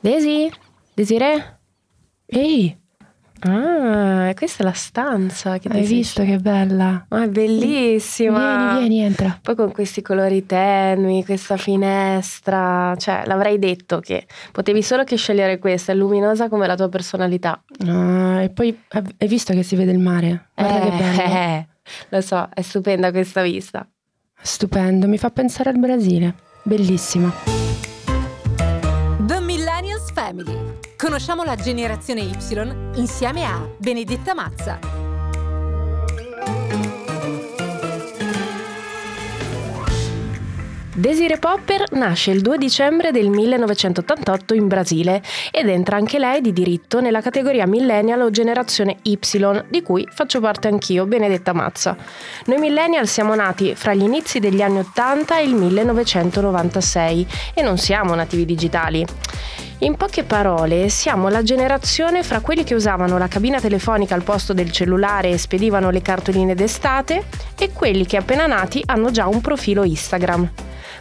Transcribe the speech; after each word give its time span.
Desi? 0.00 0.50
Desiree? 0.94 1.58
Ehi, 2.26 2.80
Ah, 3.42 4.32
questa 4.34 4.62
è 4.62 4.66
la 4.66 4.72
stanza. 4.72 5.58
Che 5.58 5.68
hai 5.68 5.86
visto 5.86 6.22
che 6.24 6.36
bella? 6.38 7.06
Ah, 7.08 7.24
è 7.24 7.28
bellissima. 7.28 8.74
Vieni, 8.74 8.88
vieni, 8.88 9.04
entra. 9.04 9.38
Poi 9.40 9.54
con 9.54 9.72
questi 9.72 10.02
colori 10.02 10.44
tenui, 10.44 11.24
questa 11.24 11.56
finestra, 11.56 12.94
cioè 12.98 13.22
l'avrei 13.24 13.58
detto 13.58 14.00
che 14.00 14.26
potevi 14.52 14.82
solo 14.82 15.04
che 15.04 15.16
scegliere 15.16 15.58
questa, 15.58 15.92
è 15.92 15.94
luminosa 15.94 16.48
come 16.48 16.66
la 16.66 16.76
tua 16.76 16.90
personalità. 16.90 17.62
Ah, 17.86 18.42
e 18.42 18.50
poi 18.50 18.78
hai 18.90 19.28
visto 19.28 19.54
che 19.54 19.62
si 19.62 19.74
vede 19.74 19.92
il 19.92 20.00
mare? 20.00 20.48
Guarda 20.54 20.80
che 20.80 20.96
bello. 20.96 21.22
Eh, 21.22 21.66
lo 22.10 22.20
so, 22.20 22.46
è 22.52 22.60
stupenda 22.60 23.10
questa 23.10 23.40
vista. 23.40 23.88
Stupendo, 24.42 25.08
mi 25.08 25.16
fa 25.16 25.30
pensare 25.30 25.70
al 25.70 25.78
Brasile. 25.78 26.34
Bellissima. 26.62 27.69
Millennials 30.00 30.12
Family. 30.12 30.78
Conosciamo 30.96 31.44
la 31.44 31.56
generazione 31.56 32.22
Y 32.22 32.36
insieme 32.96 33.44
a 33.44 33.68
Benedetta 33.76 34.34
Mazza. 34.34 34.78
Desiree 40.92 41.38
Popper 41.38 41.92
nasce 41.92 42.30
il 42.30 42.42
2 42.42 42.58
dicembre 42.58 43.10
del 43.10 43.30
1988 43.30 44.52
in 44.52 44.68
Brasile 44.68 45.22
ed 45.50 45.68
entra 45.68 45.96
anche 45.96 46.18
lei 46.18 46.42
di 46.42 46.52
diritto 46.52 47.00
nella 47.00 47.22
categoria 47.22 47.66
millennial 47.66 48.20
o 48.20 48.30
generazione 48.30 48.98
Y, 49.02 49.18
di 49.70 49.82
cui 49.82 50.06
faccio 50.10 50.40
parte 50.40 50.68
anch'io, 50.68 51.06
Benedetta 51.06 51.54
Mazza. 51.54 51.96
Noi 52.46 52.58
millennial 52.58 53.06
siamo 53.06 53.34
nati 53.34 53.74
fra 53.74 53.94
gli 53.94 54.02
inizi 54.02 54.40
degli 54.40 54.60
anni 54.60 54.80
80 54.80 55.38
e 55.38 55.44
il 55.44 55.54
1996 55.54 57.26
e 57.54 57.62
non 57.62 57.78
siamo 57.78 58.14
nativi 58.14 58.44
digitali. 58.44 59.06
In 59.82 59.96
poche 59.96 60.24
parole, 60.24 60.90
siamo 60.90 61.30
la 61.30 61.42
generazione 61.42 62.22
fra 62.22 62.40
quelli 62.40 62.64
che 62.64 62.74
usavano 62.74 63.16
la 63.16 63.28
cabina 63.28 63.58
telefonica 63.58 64.14
al 64.14 64.22
posto 64.22 64.52
del 64.52 64.70
cellulare 64.70 65.30
e 65.30 65.38
spedivano 65.38 65.88
le 65.88 66.02
cartoline 66.02 66.54
d'estate 66.54 67.24
e 67.58 67.72
quelli 67.72 68.04
che 68.04 68.18
appena 68.18 68.46
nati 68.46 68.82
hanno 68.84 69.10
già 69.10 69.26
un 69.26 69.40
profilo 69.40 69.82
Instagram. 69.82 70.50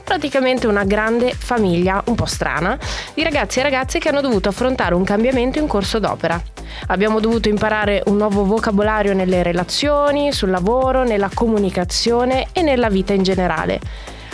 Praticamente 0.06 0.66
una 0.66 0.86
grande 0.86 1.34
famiglia, 1.34 2.02
un 2.06 2.16
po' 2.16 2.26
strana, 2.26 2.80
di 3.14 3.22
ragazzi 3.22 3.60
e 3.60 3.64
ragazze 3.64 4.00
che 4.00 4.08
hanno 4.08 4.22
dovuto 4.22 4.48
affrontare 4.48 4.96
un 4.96 5.04
cambiamento 5.04 5.60
in 5.60 5.68
corso 5.68 6.00
d'opera. 6.00 6.42
Abbiamo 6.88 7.20
dovuto 7.20 7.50
imparare 7.50 8.02
un 8.06 8.16
nuovo 8.16 8.46
vocabolario 8.46 9.14
nelle 9.14 9.44
relazioni, 9.44 10.32
sul 10.32 10.52
lavoro, 10.52 11.04
nella 11.04 11.30
comunicazione 11.34 12.48
e 12.54 12.62
nella 12.62 12.88
vita 12.88 13.12
in 13.12 13.24
generale. 13.24 13.82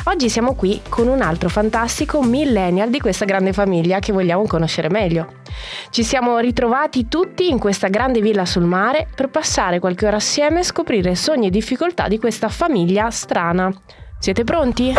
Oggi 0.07 0.29
siamo 0.29 0.53
qui 0.53 0.81
con 0.87 1.07
un 1.07 1.21
altro 1.21 1.49
fantastico 1.49 2.21
millennial 2.21 2.91
di 2.91 2.99
questa 2.99 3.25
grande 3.25 3.53
famiglia 3.53 3.97
che 3.97 4.13
vogliamo 4.13 4.45
conoscere 4.45 4.87
meglio. 4.87 5.41
Ci 5.89 6.03
siamo 6.03 6.37
ritrovati 6.37 7.07
tutti 7.07 7.49
in 7.49 7.57
questa 7.57 7.87
grande 7.87 8.21
villa 8.21 8.45
sul 8.45 8.65
mare 8.65 9.07
per 9.15 9.29
passare 9.29 9.79
qualche 9.79 10.05
ora 10.05 10.17
assieme 10.17 10.59
e 10.59 10.63
scoprire 10.63 11.15
sogni 11.15 11.47
e 11.47 11.49
difficoltà 11.49 12.07
di 12.07 12.19
questa 12.19 12.49
famiglia 12.49 13.09
strana. 13.09 13.73
Siete 14.19 14.43
pronti? 14.43 14.93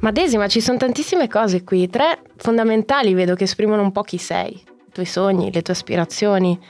Ma 0.00 0.10
Desi, 0.10 0.36
ma 0.36 0.48
ci 0.48 0.60
sono 0.60 0.76
tantissime 0.76 1.26
cose 1.26 1.64
qui, 1.64 1.88
tre 1.88 2.20
fondamentali 2.36 3.14
vedo 3.14 3.34
che 3.34 3.44
esprimono 3.44 3.80
un 3.80 3.90
po' 3.90 4.02
chi 4.02 4.18
sei, 4.18 4.52
i 4.52 4.92
tuoi 4.92 5.06
sogni, 5.06 5.50
le 5.50 5.62
tue 5.62 5.72
aspirazioni. 5.72 6.60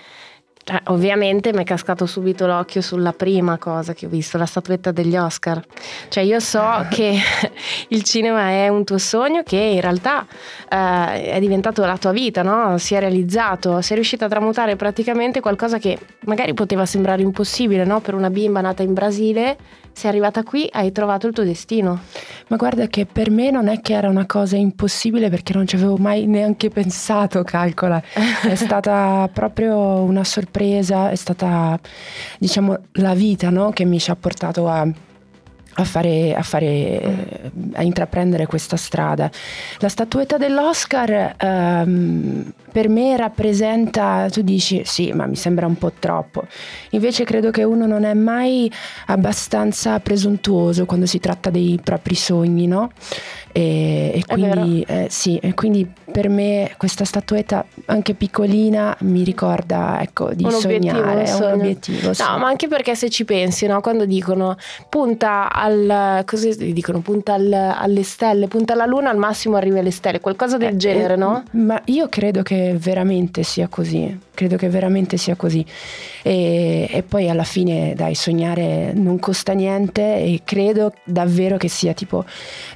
Cioè, 0.62 0.83
ovviamente 0.86 1.53
mi 1.53 1.62
è 1.62 1.64
cascato 1.64 2.05
subito 2.06 2.47
l'occhio 2.47 2.83
sulla 2.83 3.12
prima 3.12 3.56
cosa 3.56 3.94
che 3.94 4.06
ho 4.06 4.08
visto, 4.08 4.36
la 4.36 4.47
statuetta 4.47 4.92
degli 4.92 5.17
Oscar. 5.17 5.62
Cioè 6.08 6.22
io 6.22 6.39
so 6.39 6.86
che 6.91 7.19
il 7.89 8.02
cinema 8.02 8.50
è 8.50 8.69
un 8.69 8.84
tuo 8.84 8.98
sogno 8.98 9.42
che 9.42 9.56
in 9.56 9.80
realtà 9.80 10.27
eh, 10.69 11.33
è 11.33 11.41
diventato 11.41 11.85
la 11.85 11.96
tua 11.96 12.12
vita, 12.12 12.42
no? 12.42 12.77
Si 12.79 12.95
è 12.95 13.01
realizzato, 13.01 13.80
sei 13.80 13.96
riuscita 13.96 14.27
a 14.27 14.29
tramutare 14.29 14.77
praticamente 14.77 15.40
qualcosa 15.40 15.79
che 15.79 15.98
magari 16.27 16.52
poteva 16.55 16.85
sembrare 16.85 17.23
impossibile, 17.23 17.85
no? 17.85 18.01
Per 18.01 18.14
una 18.14 18.30
bimba 18.30 18.61
nata 18.61 18.83
in 18.83 18.92
Brasile, 18.92 19.56
sei 19.92 20.11
arrivata 20.11 20.42
qui, 20.42 20.68
hai 20.73 20.92
trovato 20.92 21.27
il 21.27 21.33
tuo 21.33 21.45
destino. 21.45 22.01
Ma 22.48 22.56
guarda 22.56 22.86
che 22.86 23.06
per 23.06 23.30
me 23.30 23.51
non 23.51 23.68
è 23.68 23.80
che 23.80 23.92
era 23.92 24.08
una 24.08 24.27
cosa 24.27 24.56
impossibile 24.56 25.29
perché 25.29 25.52
non 25.52 25.67
ci 25.67 25.77
avevo 25.77 25.96
mai 25.96 26.27
neanche 26.27 26.68
pensato, 26.70 27.42
calcola. 27.42 28.02
È 28.42 28.55
stata 28.56 29.29
proprio 29.33 29.77
una 29.77 30.24
sorpresa, 30.24 30.49
è 30.50 31.14
stata 31.14 31.78
diciamo 32.38 32.78
la 32.92 33.14
vita 33.14 33.50
no? 33.50 33.70
che 33.70 33.84
mi 33.84 33.98
ci 33.98 34.11
ha 34.11 34.16
portato 34.16 34.68
a, 34.68 34.86
a 35.74 35.84
fare, 35.84 36.34
a, 36.34 36.42
fare, 36.42 37.50
a 37.72 37.83
intraprendere 37.83 38.46
questa 38.46 38.77
strada. 38.77 39.30
La 39.78 39.88
statuetta 39.88 40.36
dell'Oscar 40.36 41.34
ehm, 41.38 42.52
per 42.70 42.88
me 42.88 43.16
rappresenta, 43.16 44.28
tu 44.30 44.42
dici 44.42 44.83
sì, 44.84 45.12
ma 45.12 45.27
mi 45.27 45.36
sembra 45.36 45.66
un 45.66 45.77
po' 45.77 45.92
troppo. 45.98 46.44
Invece 46.90 47.24
credo 47.24 47.50
che 47.50 47.64
uno 47.64 47.86
non 47.86 48.05
è 48.05 48.14
mai 48.14 48.70
abbastanza 49.06 49.98
presuntuoso 50.00 50.86
quando 50.86 51.06
si 51.06 51.18
tratta 51.18 51.50
dei 51.50 51.80
propri 51.82 52.14
sogni, 52.14 52.67
no? 52.67 52.90
E, 53.52 54.12
e 54.14 54.24
quindi, 54.27 54.84
eh, 54.86 55.06
sì, 55.11 55.36
e 55.38 55.55
quindi 55.55 55.88
per 56.11 56.29
me 56.29 56.73
questa 56.77 57.05
statuetta, 57.05 57.65
anche 57.87 58.15
piccolina, 58.15 58.97
mi 59.01 59.23
ricorda 59.25 59.98
ecco, 60.01 60.33
di 60.35 60.45
Un 60.45 60.51
sognare. 60.53 61.01
un 61.01 61.19
è 61.27 61.33
un 61.35 61.43
obiettivo. 61.53 62.13
sì. 62.13 62.23
No, 62.23 62.39
ma 62.39 62.48
anche 62.48 62.69
perché 62.69 62.95
se 62.95 63.09
ci 63.11 63.25
pensi, 63.25 63.67
no? 63.67 63.81
quando 63.81 64.05
dicono 64.05 64.57
punta 64.89 65.53
al. 65.53 66.25
Dicono? 66.57 67.01
Punta 67.01 67.35
al- 67.35 67.53
alle 67.53 68.03
stelle, 68.03 68.47
punta 68.48 68.73
alla 68.73 68.87
luna, 68.87 69.11
al 69.11 69.17
massimo 69.17 69.57
arrivi 69.57 69.79
alle 69.79 69.91
stelle, 69.91 70.21
qualcosa 70.21 70.57
del 70.57 70.75
Eh, 70.75 70.77
genere, 70.77 71.15
eh, 71.15 71.17
no? 71.17 71.43
Ma 71.53 71.81
io 71.87 72.09
credo 72.09 72.42
che 72.42 72.75
veramente 72.79 73.42
sia 73.42 73.69
così, 73.69 74.19
credo 74.35 74.57
che 74.57 74.69
veramente 74.69 75.17
sia 75.17 75.37
così. 75.37 75.65
E, 76.23 76.89
e 76.91 77.03
poi 77.03 77.29
alla 77.29 77.45
fine, 77.45 77.95
dai, 77.95 78.15
sognare 78.15 78.92
non 78.95 79.19
costa 79.19 79.53
niente 79.53 80.03
e 80.17 80.41
credo 80.45 80.92
davvero 81.05 81.57
che 81.57 81.69
sia 81.69 81.92
tipo, 81.95 82.25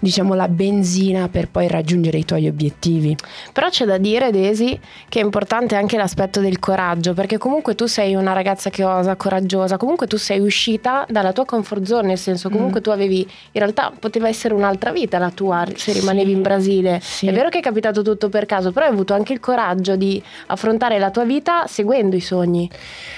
diciamo, 0.00 0.34
la 0.34 0.48
benzina 0.48 1.28
per 1.28 1.48
poi 1.48 1.68
raggiungere 1.68 2.18
i 2.18 2.24
tuoi 2.24 2.46
obiettivi. 2.48 3.14
Però 3.52 3.68
c'è 3.68 3.84
da 3.84 3.98
dire, 3.98 4.30
Desi, 4.30 4.78
che 5.08 5.20
è 5.20 5.22
importante 5.22 5.76
anche 5.76 5.96
l'aspetto 5.96 6.40
del 6.40 6.58
coraggio, 6.58 7.14
perché 7.14 7.38
comunque 7.38 7.74
tu 7.74 7.86
sei 7.86 8.14
una 8.14 8.32
ragazza 8.32 8.70
che 8.70 8.84
osa, 8.84 9.16
coraggiosa, 9.16 9.76
comunque 9.76 10.06
tu 10.06 10.16
sei 10.16 10.40
uscita 10.40 11.06
dalla 11.08 11.32
tua 11.32 11.44
comfort 11.44 11.84
zone, 11.84 12.08
nel 12.08 12.18
senso 12.18 12.48
comunque 12.50 12.80
Mm. 12.80 12.82
tu 12.82 12.90
avevi, 12.90 13.20
in 13.20 13.60
realtà 13.60 13.92
poteva 13.98 14.28
essere 14.28 14.54
un'altra 14.54 14.92
vita 14.92 15.18
la 15.18 15.30
tua 15.30 15.64
se 15.74 15.92
rimanevi 15.92 16.32
in 16.32 16.42
Brasile. 16.42 17.00
Sì. 17.02 17.26
È 17.26 17.32
vero 17.32 17.48
che 17.48 17.58
è 17.58 17.62
capitato 17.62 18.02
tutto 18.02 18.28
per 18.28 18.46
caso, 18.46 18.72
però 18.72 18.86
hai 18.86 18.92
avuto 18.92 19.14
anche 19.14 19.32
il 19.32 19.40
coraggio 19.40 19.96
di 19.96 20.22
affrontare 20.46 20.98
la 20.98 21.10
tua 21.10 21.24
vita 21.24 21.66
seguendo 21.66 22.16
i 22.16 22.20
sogni. 22.20 22.68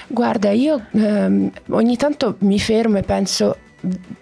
Guarda, 0.07 0.51
io 0.51 0.85
ehm, 0.91 1.51
ogni 1.69 1.97
tanto 1.97 2.35
mi 2.39 2.59
fermo 2.59 2.97
e 2.97 3.01
penso. 3.03 3.57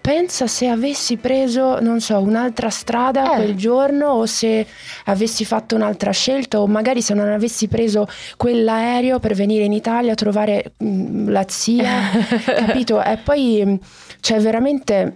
Pensa 0.02 0.48
se 0.48 0.68
avessi 0.68 1.18
preso, 1.18 1.80
non 1.80 2.00
so, 2.00 2.20
un'altra 2.20 2.70
strada 2.70 3.34
Eh. 3.34 3.36
quel 3.36 3.56
giorno 3.56 4.10
o 4.10 4.26
se 4.26 4.66
avessi 5.06 5.46
fatto 5.46 5.76
un'altra 5.76 6.12
scelta 6.12 6.60
o 6.60 6.68
magari 6.68 7.02
se 7.02 7.14
non 7.14 7.28
avessi 7.28 7.68
preso 7.68 8.08
quell'aereo 8.38 9.20
per 9.20 9.34
venire 9.34 9.64
in 9.64 9.74
Italia 9.74 10.12
a 10.12 10.16
trovare 10.16 10.74
mm, 10.84 11.30
la 11.30 11.46
zia, 11.48 11.92
capito? 12.66 13.02
E 13.04 13.18
poi 13.18 13.64
mm, 13.66 13.76
c'è 14.22 14.40
veramente... 14.40 15.16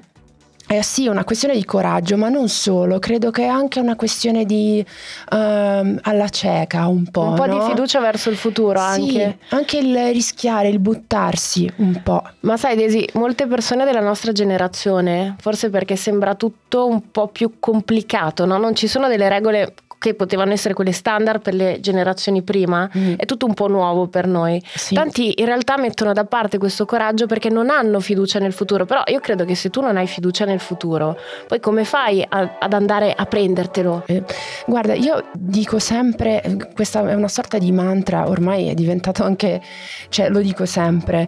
Eh 0.72 0.84
sì, 0.84 1.08
una 1.08 1.24
questione 1.24 1.56
di 1.56 1.66
coraggio, 1.66 2.16
ma 2.16 2.30
non 2.30 2.48
solo, 2.48 3.00
credo 3.00 3.32
che 3.32 3.42
è 3.42 3.48
anche 3.48 3.80
una 3.80 3.96
questione 3.96 4.46
di 4.46 4.86
ehm, 5.32 6.00
alla 6.04 6.30
cieca 6.30 6.86
un 6.86 7.10
po'. 7.10 7.22
Un 7.22 7.34
po' 7.36 7.48
di 7.48 7.56
no? 7.56 7.66
fiducia 7.66 8.00
verso 8.00 8.30
il 8.30 8.36
futuro 8.36 8.78
Sì, 8.94 9.02
anche. 9.20 9.38
anche 9.50 9.78
il 9.80 9.98
rischiare, 10.14 10.68
il 10.70 10.78
buttarsi 10.78 11.68
un 11.78 12.00
po'. 12.04 12.22
Ma 12.42 12.56
sai 12.56 12.76
Desi, 12.76 13.04
molte 13.14 13.48
persone 13.48 13.84
della 13.84 14.00
nostra 14.00 14.32
generazione, 14.32 15.36
forse 15.40 15.72
perché 15.72 15.96
sembra 15.96 16.36
tutto 16.36 16.86
un 16.86 17.10
po' 17.10 17.30
più 17.30 17.54
complicato, 17.60 18.46
no? 18.46 18.60
Non 18.60 18.76
ci 18.76 18.86
sono 18.86 19.08
delle 19.08 19.28
regole 19.28 19.74
che 20.00 20.14
potevano 20.16 20.54
essere 20.54 20.74
quelle 20.74 20.94
standard 20.94 21.42
per 21.42 21.54
le 21.54 21.80
generazioni 21.82 22.42
prima, 22.42 22.90
Mm. 22.98 23.16
è 23.18 23.26
tutto 23.26 23.46
un 23.46 23.54
po' 23.54 23.68
nuovo 23.68 24.08
per 24.08 24.26
noi. 24.28 24.64
Sì. 24.74 24.96
Tanti 24.96 25.40
in 25.40 25.46
realtà 25.46 25.78
mettono 25.78 26.14
da 26.14 26.24
parte 26.26 26.58
questo 26.58 26.86
coraggio 26.86 27.26
perché 27.28 27.50
non 27.50 27.70
hanno 27.70 28.00
fiducia 28.00 28.40
nel 28.40 28.54
futuro, 28.54 28.86
però 28.86 29.04
io 29.08 29.20
credo 29.20 29.44
che 29.46 29.56
se 29.56 29.70
tu 29.70 29.82
non 29.82 29.98
hai 29.98 30.08
fiducia 30.08 30.46
nel 30.46 30.60
futuro, 30.62 31.18
poi 31.48 31.60
come 31.60 31.84
fai 31.84 32.26
a- 32.28 32.56
ad 32.60 32.74
andare 32.74 33.14
a 33.14 33.26
prendertelo? 33.26 34.04
Eh, 34.08 34.24
Guarda, 34.66 34.94
io 34.94 35.26
dico 35.34 35.80
sempre, 35.80 36.42
eh, 36.42 36.58
questa 36.74 37.08
è 37.08 37.14
una 37.14 37.28
sorta 37.28 37.58
di 37.58 37.72
mantra, 37.74 38.28
ormai 38.30 38.70
è 38.70 38.74
diventato 38.74 39.24
anche, 39.24 39.62
cioè 40.08 40.30
lo 40.30 40.40
dico 40.40 40.66
sempre, 40.66 41.28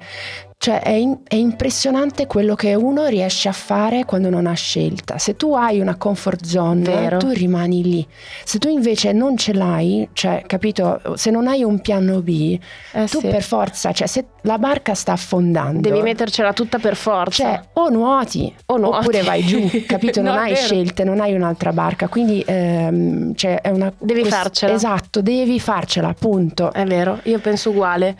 cioè 0.61 0.79
è, 0.81 0.91
in- 0.91 1.21
è 1.27 1.33
impressionante 1.33 2.27
quello 2.27 2.53
che 2.53 2.75
uno 2.75 3.07
riesce 3.07 3.49
a 3.49 3.51
fare 3.51 4.05
quando 4.05 4.29
non 4.29 4.45
ha 4.45 4.53
scelta. 4.53 5.17
Se 5.17 5.35
tu 5.35 5.55
hai 5.55 5.79
una 5.79 5.95
comfort 5.95 6.45
zone, 6.45 6.83
Vero. 6.83 7.17
tu 7.17 7.29
rimani 7.29 7.81
lì. 7.81 8.07
Se 8.43 8.59
tu 8.59 8.67
invece 8.69 9.11
non 9.11 9.37
ce 9.37 9.53
l'hai, 9.53 10.07
cioè, 10.13 10.43
capito, 10.45 11.01
se 11.15 11.31
non 11.31 11.47
hai 11.47 11.63
un 11.63 11.79
piano 11.81 12.21
B, 12.21 12.59
Eh 12.91 13.05
tu 13.07 13.19
sì. 13.21 13.27
per 13.27 13.41
forza, 13.41 13.91
cioè 13.91 14.05
se 14.05 14.25
la 14.41 14.59
barca 14.59 14.93
sta 14.93 15.13
affondando, 15.13 15.79
Devi 15.81 16.03
mettercela 16.03 16.53
tutta 16.53 16.77
per 16.77 16.95
forza. 16.95 17.43
cioè 17.43 17.61
o 17.73 17.89
nuoti, 17.89 18.53
O 18.67 18.77
nuoti. 18.77 18.97
oppure 18.97 19.23
vai 19.23 19.43
giù, 19.43 19.67
capito? 19.87 20.21
No, 20.21 20.29
non 20.33 20.37
è 20.37 20.41
hai 20.49 20.53
vero. 20.53 20.65
scelte, 20.67 21.03
non 21.03 21.19
hai 21.21 21.33
un'altra 21.33 21.73
barca, 21.73 22.07
quindi 22.07 22.43
ehm, 22.45 23.33
cioè, 23.33 23.61
è 23.61 23.69
una 23.69 23.91
Devi 23.97 24.19
quest- 24.21 24.35
farcela. 24.35 24.73
Esatto, 24.73 25.21
devi 25.23 25.59
farcela, 25.59 26.13
punto. 26.13 26.71
È 26.71 26.83
vero, 26.85 27.19
io 27.23 27.39
penso 27.39 27.71
uguale. 27.71 28.15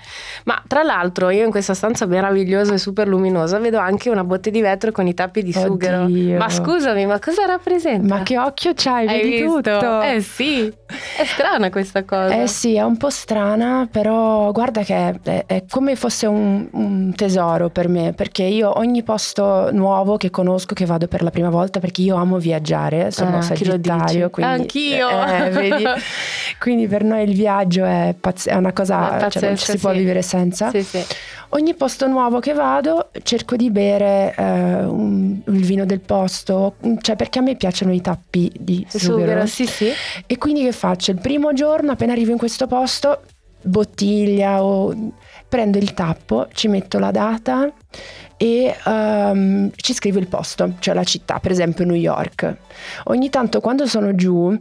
Ma 0.45 0.59
tra 0.67 0.81
l'altro, 0.81 1.29
io 1.29 1.45
in 1.45 1.51
questa 1.51 1.75
stanza 1.75 2.07
meravigliosa 2.31 2.73
e 2.73 2.77
super 2.77 3.07
luminosa 3.07 3.59
vedo 3.59 3.77
anche 3.77 4.09
una 4.09 4.23
botte 4.23 4.49
di 4.51 4.61
vetro 4.61 4.91
con 4.91 5.05
i 5.07 5.13
tappi 5.13 5.43
di 5.43 5.53
sughero. 5.53 6.03
Oddio. 6.03 6.37
Ma 6.37 6.49
scusami, 6.49 7.05
ma 7.05 7.19
cosa 7.19 7.45
rappresenta? 7.45 8.15
Ma 8.15 8.23
che 8.23 8.37
occhio 8.37 8.71
c'hai, 8.75 9.07
Hai 9.07 9.17
vedi 9.21 9.41
visto? 9.41 9.61
tutto. 9.61 10.01
Eh 10.01 10.21
sì, 10.21 10.67
è 11.17 11.25
strana 11.25 11.69
questa 11.69 12.03
cosa. 12.03 12.41
Eh 12.41 12.47
sì, 12.47 12.75
è 12.75 12.83
un 12.83 12.97
po' 12.97 13.09
strana, 13.09 13.87
però 13.91 14.51
guarda 14.51 14.81
che 14.83 15.13
è, 15.23 15.43
è 15.45 15.63
come 15.69 15.95
fosse 15.95 16.25
un, 16.27 16.67
un 16.71 17.13
tesoro 17.15 17.69
per 17.69 17.87
me, 17.87 18.13
perché 18.13 18.43
io 18.43 18.77
ogni 18.77 19.03
posto 19.03 19.69
nuovo 19.71 20.17
che 20.17 20.29
conosco, 20.29 20.73
che 20.73 20.85
vado 20.85 21.07
per 21.07 21.21
la 21.23 21.29
prima 21.29 21.49
volta, 21.49 21.79
perché 21.79 22.01
io 22.01 22.15
amo 22.15 22.37
viaggiare, 22.37 23.11
sono 23.11 23.37
Ah, 23.37 23.41
sagittario, 23.41 24.29
quindi... 24.29 24.51
Anch'io. 24.53 25.09
eh, 25.27 25.49
vedi? 25.49 25.83
Quindi 26.59 26.87
per 26.87 27.03
noi 27.03 27.23
il 27.23 27.33
viaggio 27.33 27.83
è, 27.85 28.13
pazz- 28.19 28.47
è 28.47 28.55
una 28.55 28.71
cosa, 28.71 29.17
È 29.17 29.29
cioè 29.29 29.41
non 29.47 29.57
ci 29.57 29.65
pazzesca, 29.65 29.71
si 29.71 29.77
può 29.79 29.91
sì. 29.91 29.97
vivere 29.97 30.21
senza. 30.21 30.69
Sì, 30.69 30.83
sì. 30.83 31.03
Ogni 31.53 31.73
posto 31.75 32.07
nuovo 32.07 32.39
che 32.39 32.53
vado 32.53 33.09
cerco 33.23 33.57
di 33.57 33.69
bere 33.71 34.33
eh, 34.37 34.43
un- 34.85 35.41
il 35.47 35.65
vino 35.65 35.85
del 35.85 35.99
posto, 35.99 36.75
cioè 37.01 37.17
perché 37.17 37.39
a 37.39 37.41
me 37.41 37.55
piacciono 37.55 37.91
i 37.91 37.99
tappi 37.99 38.49
di 38.57 38.85
Sughero, 38.87 39.17
sughero. 39.19 39.45
sì, 39.47 39.65
sì. 39.65 39.89
E 40.25 40.37
quindi 40.37 40.63
che 40.63 40.71
faccio? 40.71 41.11
Il 41.11 41.19
primo 41.19 41.51
giorno, 41.51 41.91
appena 41.91 42.13
arrivo 42.13 42.31
in 42.31 42.37
questo 42.37 42.67
posto, 42.67 43.23
bottiglia 43.63 44.63
o 44.63 45.11
prendo 45.49 45.77
il 45.77 45.93
tappo, 45.93 46.47
ci 46.53 46.69
metto 46.69 46.99
la 46.99 47.11
data 47.11 47.69
e 48.37 48.73
ehm, 48.85 49.71
ci 49.75 49.93
scrivo 49.93 50.19
il 50.19 50.27
posto, 50.27 50.75
cioè 50.79 50.93
la 50.93 51.03
città, 51.03 51.39
per 51.39 51.51
esempio 51.51 51.83
New 51.83 51.95
York. 51.95 52.55
Ogni 53.05 53.29
tanto 53.29 53.59
quando 53.59 53.85
sono 53.87 54.15
giù 54.15 54.57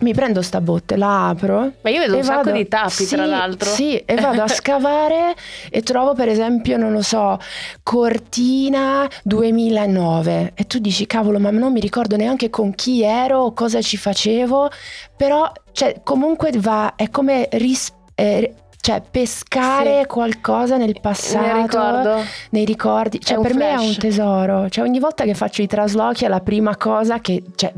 mi 0.00 0.12
prendo 0.14 0.42
sta 0.42 0.60
botte, 0.60 0.96
la 0.96 1.28
apro. 1.28 1.72
Ma 1.82 1.90
io 1.90 2.00
vedo 2.00 2.16
un 2.16 2.22
sacco 2.24 2.44
vado- 2.44 2.56
di 2.56 2.68
tappi, 2.68 3.06
tra 3.06 3.24
Sì, 3.24 3.28
l'altro. 3.30 3.70
Sì, 3.70 3.96
e 3.96 4.14
vado 4.16 4.42
a 4.42 4.46
scavare 4.48 5.34
e 5.70 5.82
trovo 5.82 6.14
per 6.14 6.28
esempio, 6.28 6.76
non 6.76 6.92
lo 6.92 7.02
so, 7.02 7.38
Cortina 7.82 9.08
2009 9.24 10.52
e 10.54 10.64
tu 10.66 10.78
dici 10.78 11.06
cavolo, 11.06 11.38
ma 11.38 11.50
non 11.50 11.72
mi 11.72 11.80
ricordo 11.80 12.16
neanche 12.16 12.50
con 12.50 12.74
chi 12.74 13.02
ero 13.02 13.40
o 13.40 13.52
cosa 13.52 13.80
ci 13.82 13.96
facevo, 13.96 14.70
però 15.16 15.50
cioè, 15.72 16.00
comunque 16.02 16.50
va, 16.56 16.94
è 16.96 17.10
come 17.10 17.48
ris- 17.52 17.92
eh, 18.14 18.52
cioè, 18.80 19.02
pescare 19.10 20.00
Sì. 20.02 20.06
qualcosa 20.06 20.76
nel 20.76 20.98
passato 21.00 21.46
Ne 21.46 21.62
ricordo. 21.62 22.20
nei 22.50 22.64
ricordi, 22.64 23.20
cioè 23.20 23.40
per 23.40 23.54
me 23.54 23.70
è 23.70 23.74
flash. 23.74 23.86
un 23.88 23.96
tesoro, 23.98 24.68
cioè 24.70 24.84
ogni 24.84 24.98
volta 25.00 25.24
che 25.24 25.34
faccio 25.34 25.62
i 25.62 25.66
traslochi 25.66 26.24
è 26.24 26.28
la 26.28 26.40
prima 26.40 26.76
cosa 26.76 27.18
che 27.20 27.42
cioè, 27.54 27.72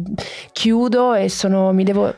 chiudo 0.53 1.15
e 1.15 1.29
sono, 1.29 1.73
mi 1.73 1.85
devo 1.85 2.15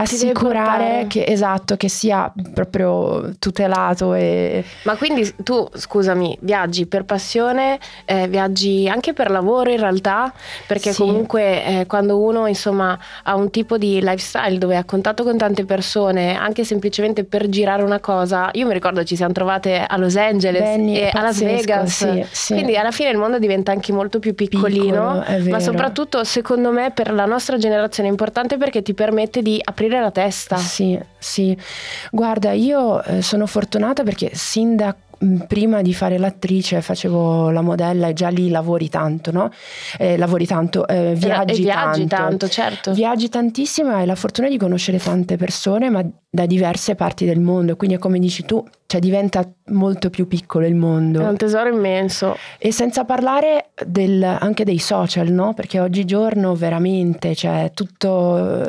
assicurare 0.00 1.06
che 1.08 1.24
esatto, 1.26 1.76
che 1.76 1.88
sia 1.88 2.32
proprio 2.54 3.30
tutelato 3.38 4.14
e 4.14 4.64
Ma 4.82 4.96
quindi 4.96 5.32
tu, 5.42 5.66
scusami, 5.72 6.38
viaggi 6.40 6.86
per 6.86 7.04
passione, 7.04 7.78
eh, 8.04 8.28
viaggi 8.28 8.88
anche 8.88 9.12
per 9.12 9.30
lavoro 9.30 9.70
in 9.70 9.78
realtà, 9.78 10.32
perché 10.66 10.92
Sì. 10.92 11.02
comunque 11.02 11.64
eh, 11.64 11.86
quando 11.86 12.18
uno 12.18 12.46
insomma 12.46 12.98
ha 13.24 13.34
un 13.34 13.50
tipo 13.50 13.78
di 13.78 14.00
lifestyle 14.00 14.58
dove 14.58 14.74
è 14.74 14.76
a 14.78 14.84
contatto 14.84 15.24
con 15.24 15.36
tante 15.36 15.64
persone, 15.64 16.36
anche 16.36 16.64
semplicemente 16.64 17.24
per 17.24 17.48
girare 17.48 17.82
una 17.82 18.00
cosa, 18.00 18.50
io 18.52 18.66
mi 18.66 18.72
ricordo 18.72 19.04
ci 19.04 19.16
siamo 19.16 19.32
trovate 19.32 19.84
a 19.86 19.96
Los 19.96 20.16
Angeles 20.16 20.62
Benny, 20.62 20.96
e 20.96 21.10
a 21.12 21.20
Las 21.20 21.38
pazzesco, 21.40 21.54
Vegas, 21.56 21.96
sì, 21.96 22.26
sì. 22.30 22.52
quindi 22.54 22.76
alla 22.76 22.90
fine 22.90 23.10
il 23.10 23.16
mondo 23.16 23.38
diventa 23.38 23.72
anche 23.72 23.92
molto 23.92 24.18
più 24.18 24.34
piccolino, 24.34 25.24
Piccolo, 25.26 25.50
ma 25.50 25.60
soprattutto 25.60 26.24
secondo 26.24 26.70
me 26.70 26.90
per 26.90 27.12
la 27.12 27.24
nostra 27.24 27.56
generazione 27.58 28.08
è 28.08 28.12
importante 28.12 28.56
perché 28.56 28.82
ti 28.82 28.94
permette 28.94 29.42
di 29.42 29.60
aprire 29.62 29.87
la 29.88 30.10
testa. 30.10 30.56
Sì, 30.56 30.98
sì. 31.18 31.56
Guarda, 32.10 32.52
io 32.52 33.02
eh, 33.02 33.22
sono 33.22 33.46
fortunata 33.46 34.02
perché 34.02 34.30
sin 34.34 34.76
da 34.76 34.94
mh, 35.18 35.36
prima 35.46 35.82
di 35.82 35.92
fare 35.94 36.18
l'attrice 36.18 36.80
facevo 36.80 37.50
la 37.50 37.62
modella 37.62 38.08
e 38.08 38.12
già 38.12 38.28
lì 38.28 38.50
lavori 38.50 38.88
tanto, 38.88 39.30
no? 39.32 39.50
Eh, 39.98 40.16
lavori 40.16 40.46
tanto, 40.46 40.86
eh, 40.86 41.14
viaggi, 41.14 41.52
e 41.52 41.64
viaggi 41.64 42.06
tanto. 42.06 42.26
tanto, 42.28 42.48
certo. 42.48 42.92
Viaggi 42.92 43.28
tantissimo 43.28 43.90
e 43.90 43.94
hai 43.94 44.06
la 44.06 44.14
fortuna 44.14 44.48
di 44.48 44.58
conoscere 44.58 44.98
tante 44.98 45.36
persone, 45.36 45.90
ma 45.90 46.04
da 46.30 46.44
diverse 46.46 46.94
parti 46.94 47.24
del 47.24 47.40
mondo. 47.40 47.76
Quindi 47.76 47.96
è 47.96 47.98
come 47.98 48.18
dici 48.18 48.44
tu, 48.44 48.62
cioè 48.86 49.00
diventa 49.00 49.48
molto 49.68 50.10
più 50.10 50.26
piccolo 50.28 50.66
il 50.66 50.74
mondo. 50.74 51.20
È 51.22 51.26
un 51.28 51.36
tesoro 51.36 51.68
immenso. 51.70 52.36
E 52.58 52.70
senza 52.70 53.04
parlare 53.04 53.70
del- 53.86 54.22
anche 54.22 54.64
dei 54.64 54.78
social, 54.78 55.28
no? 55.28 55.54
Perché 55.54 55.80
oggigiorno 55.80 56.54
veramente 56.54 57.34
c'è 57.34 57.70
tutto. 57.74 58.66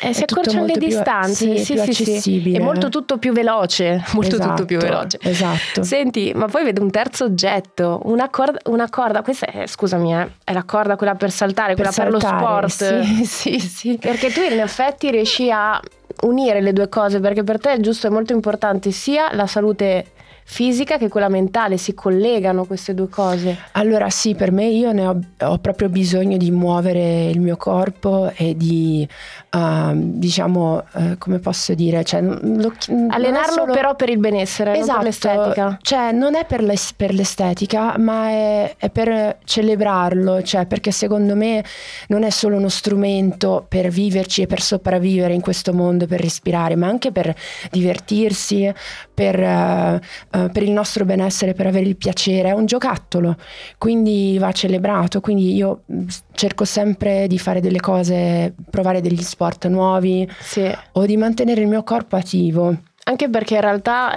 Eh, 0.00 0.12
si 0.12 0.22
accorciano 0.22 0.66
le 0.66 0.72
molto 0.72 0.78
più- 0.78 0.88
distanze, 0.88 1.56
sì, 1.56 1.64
sì, 1.64 1.74
più 1.74 1.82
sì, 1.82 1.92
sì. 1.92 2.02
accessibile. 2.02 2.58
È 2.58 2.62
molto 2.62 2.88
tutto 2.90 3.16
più 3.18 3.32
veloce, 3.32 4.02
molto 4.12 4.36
Esatto, 4.36 4.48
tutto 4.50 4.64
più 4.66 4.78
veloce. 4.78 5.18
Esatto. 5.22 5.82
Senti, 5.82 6.32
ma 6.34 6.46
poi 6.46 6.64
vedo 6.64 6.82
un 6.82 6.90
terzo 6.90 7.24
oggetto, 7.24 8.00
una 8.04 8.28
corda, 8.28 8.58
una 8.66 8.88
corda 8.90 9.22
questa 9.22 9.46
è, 9.46 9.66
scusami, 9.66 10.14
eh, 10.14 10.28
è 10.44 10.52
la 10.52 10.64
corda 10.64 10.96
quella 10.96 11.14
per 11.14 11.30
saltare, 11.30 11.74
quella 11.74 11.90
per, 11.90 12.10
lo 12.10 12.20
saltare, 12.20 12.68
sport. 12.68 13.22
Sì, 13.22 13.24
sì, 13.58 13.58
sì. 13.58 13.98
Perché 13.98 14.30
tu 14.30 14.40
in 14.42 14.60
effetti 14.60 15.10
riesci 15.10 15.50
a 15.50 15.80
unire 16.22 16.60
le 16.60 16.72
due 16.72 16.88
cose, 16.88 17.20
perché 17.20 17.42
per 17.44 17.60
te 17.60 17.72
è 17.72 17.80
giusto, 17.80 18.06
è 18.06 18.10
molto 18.10 18.32
importante 18.32 18.90
sia 18.90 19.32
la 19.34 19.46
salute 19.46 20.06
fisica 20.44 20.98
che 20.98 21.08
quella 21.08 21.28
mentale, 21.28 21.76
si 21.76 21.94
collegano 21.94 22.64
queste 22.64 22.94
due 22.94 23.08
cose. 23.08 23.56
Allora 23.72 24.10
sì, 24.10 24.34
per 24.34 24.52
me 24.52 24.66
io 24.66 24.92
ne 24.92 25.06
ho, 25.06 25.18
ho 25.40 25.58
proprio 25.58 25.88
bisogno 25.88 26.36
di 26.36 26.50
muovere 26.50 27.28
il 27.28 27.40
mio 27.40 27.56
corpo 27.56 28.30
e 28.34 28.56
di, 28.56 29.06
ehm, 29.50 29.94
diciamo, 30.18 30.84
eh, 30.94 31.16
come 31.18 31.38
posso 31.38 31.74
dire, 31.74 32.04
cioè, 32.04 32.20
lo- 32.20 32.72
Allenarlo 33.08 33.52
solo- 33.52 33.72
però 33.72 33.94
per 33.96 34.08
il 34.08 34.18
benessere, 34.18 34.76
non 34.78 34.86
per 34.86 35.02
l'estetica. 35.02 35.78
Cioè, 35.80 36.12
non 36.12 36.34
è 36.34 36.44
per, 36.44 36.62
l'es- 36.62 36.92
per 36.94 37.14
l'estetica, 37.14 37.96
ma 37.98 38.28
è, 38.28 38.74
è 38.76 38.90
per 38.90 39.38
celebrarlo, 39.44 40.42
cioè, 40.42 40.66
perché 40.66 40.90
secondo 40.90 41.34
me 41.34 41.64
non 42.08 42.22
è 42.24 42.30
solo 42.30 42.56
uno 42.56 42.68
strumento 42.68 43.64
per 43.68 43.88
viverci 43.88 44.42
e 44.42 44.46
per 44.46 44.60
sopravvivere 44.60 45.32
in 45.34 45.40
questo 45.40 45.72
mondo, 45.72 46.06
per 46.06 46.20
respirare, 46.20 46.76
ma 46.76 46.88
anche 46.88 47.10
per 47.12 47.34
divertirsi, 47.70 48.72
per, 49.12 49.40
eh, 49.40 50.00
eh, 50.32 50.48
per 50.52 50.62
il 50.62 50.70
nostro 50.72 51.04
benessere, 51.04 51.52
per 51.54 51.66
avere 51.66 51.86
il 51.86 51.96
piacere. 51.96 52.48
È 52.48 52.52
un 52.52 52.66
giocattolo, 52.66 53.36
quindi 53.78 54.36
va 54.38 54.50
celebrato. 54.52 55.20
Quindi 55.20 55.54
io 55.54 55.82
mh, 55.86 56.04
cerco 56.32 56.64
sempre 56.64 57.26
di 57.26 57.38
fare 57.38 57.60
delle 57.60 57.80
cose, 57.80 58.54
provare 58.70 59.00
degli 59.00 59.22
sport 59.22 59.66
nuovi 59.68 60.28
Sì. 60.40 60.70
o 60.92 61.04
di 61.06 61.16
mantenere 61.16 61.60
il 61.60 61.68
mio 61.68 61.82
corpo 61.82 62.16
attivo. 62.16 62.74
Anche 63.04 63.28
perché 63.28 63.54
in 63.56 63.60
realtà, 63.62 64.14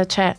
eh, 0.00 0.06
cioè, 0.06 0.34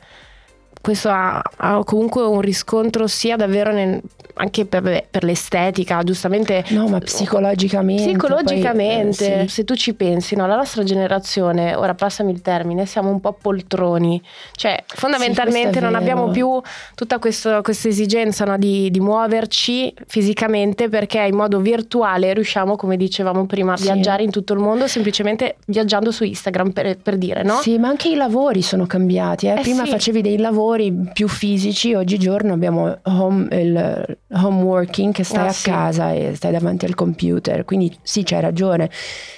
questo 0.83 1.07
ha, 1.09 1.41
ha 1.57 1.81
comunque 1.85 2.23
un 2.23 2.41
riscontro 2.41 3.07
sia 3.07 3.37
davvero 3.37 3.71
nel- 3.71 4.01
anche 4.35 4.65
per, 4.65 5.05
per 5.11 5.23
l'estetica, 5.23 6.01
giustamente. 6.01 6.65
No, 6.69 6.87
ma 6.87 6.97
psicologicamente. 6.99 8.03
Psicologicamente, 8.03 9.25
poi, 9.29 9.39
eh, 9.41 9.47
sì. 9.47 9.53
se 9.53 9.63
tu 9.63 9.75
ci 9.75 9.93
pensi, 9.93 10.35
no, 10.35 10.47
la 10.47 10.55
nostra 10.55 10.83
generazione, 10.83 11.75
ora 11.75 11.93
passami 11.93 12.31
il 12.31 12.41
termine, 12.41 12.87
siamo 12.87 13.11
un 13.11 13.19
po' 13.19 13.37
poltroni, 13.39 14.19
cioè 14.55 14.83
fondamentalmente 14.87 15.77
è 15.77 15.81
non 15.83 15.93
abbiamo 15.93 16.29
più 16.31 16.59
tutta 16.95 17.19
questo- 17.19 17.61
questa 17.61 17.87
esigenza 17.89 18.43
no, 18.43 18.57
di, 18.57 18.89
di 18.89 18.99
muoverci 18.99 19.93
fisicamente 20.07 20.89
perché 20.89 21.19
in 21.21 21.35
modo 21.35 21.59
virtuale 21.59 22.33
riusciamo, 22.33 22.75
come 22.75 22.97
dicevamo 22.97 23.45
prima, 23.45 23.73
a 23.73 23.77
Sì. 23.77 23.83
viaggiare 23.83 24.23
in 24.23 24.31
tutto 24.31 24.53
il 24.53 24.59
mondo 24.59 24.87
semplicemente 24.87 25.57
viaggiando 25.67 26.11
su 26.11 26.23
Instagram 26.23 26.71
per, 26.71 26.97
per 26.97 27.17
dire, 27.17 27.43
no? 27.43 27.59
Sì, 27.61 27.77
ma 27.77 27.89
anche 27.89 28.09
i 28.09 28.15
lavori 28.15 28.63
sono 28.63 28.87
cambiati. 28.87 29.45
eh. 29.45 29.51
Eh 29.57 29.61
Prima 29.61 29.83
sì. 29.85 29.91
facevi 29.91 30.21
dei 30.21 30.37
lavori 30.39 30.71
più 31.13 31.27
fisici, 31.27 31.93
oggigiorno 31.93 32.53
abbiamo 32.53 32.97
home, 33.03 33.47
il 33.51 34.17
home 34.31 34.61
working 34.63 35.13
che 35.13 35.23
stai 35.23 35.45
Ah, 35.45 35.49
a 35.49 35.51
sì. 35.53 35.69
casa 35.69 36.11
e 36.13 36.33
stai 36.35 36.51
davanti 36.51 36.85
al 36.85 36.95
computer. 36.95 37.65
Quindi 37.65 37.95
sì, 38.01 38.23
c'hai 38.23 38.41
ragione. 38.41 38.89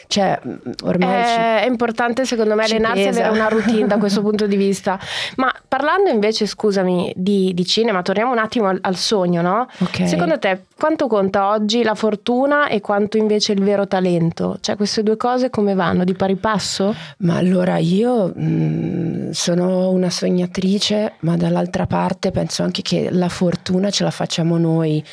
Cioè, 0.08 0.40
mm, 0.46 0.54
ormai 0.84 1.26
ci- 1.26 1.34
È, 1.34 1.62
è 1.64 1.68
importante 1.68 2.26
secondo 2.26 2.54
me 2.56 2.64
allenarsi 2.64 3.02
e 3.04 3.08
avere 3.08 3.30
una 3.30 3.48
routine 3.48 3.88
da 3.88 3.98
questo 3.98 4.22
punto 4.22 4.46
di 4.48 4.56
vista. 4.56 5.00
Ma 5.38 5.52
parlando 5.68 6.10
invece, 6.10 6.46
scusami, 6.46 7.12
di, 7.16 7.54
di 7.54 7.66
cinema, 7.66 8.02
torniamo 8.04 8.32
un 8.32 8.38
attimo 8.38 8.68
al, 8.68 8.78
al 8.82 8.96
sogno, 8.96 9.42
no? 9.42 9.68
Ok. 9.80 10.08
Secondo 10.08 10.38
te 10.40 10.66
quanto 10.78 11.08
conta 11.08 11.50
oggi 11.50 11.82
la 11.84 11.96
fortuna 11.96 12.68
e 12.68 12.82
quanto 12.82 13.18
invece 13.18 13.54
il 13.54 13.64
vero 13.64 13.88
talento? 13.88 14.58
Cioè 14.62 14.76
queste 14.76 15.02
due 15.04 15.18
cose 15.18 15.50
come 15.50 15.74
vanno? 15.74 16.04
Di 16.04 16.14
pari 16.14 16.36
passo? 16.36 16.94
Ma 17.20 17.38
allora 17.38 17.78
io 17.78 18.32
mm, 18.38 19.32
sono 19.32 19.90
una 19.90 20.10
sognatrice, 20.12 21.14
ma 21.26 21.36
dall'altra 21.36 21.88
parte 21.88 22.30
penso 22.32 22.62
anche 22.64 22.82
che 22.84 23.10
la 23.12 23.30
fortuna 23.30 23.90
ce 23.90 24.04
la 24.04 24.12
facciamo 24.12 24.58
noi 24.58 25.04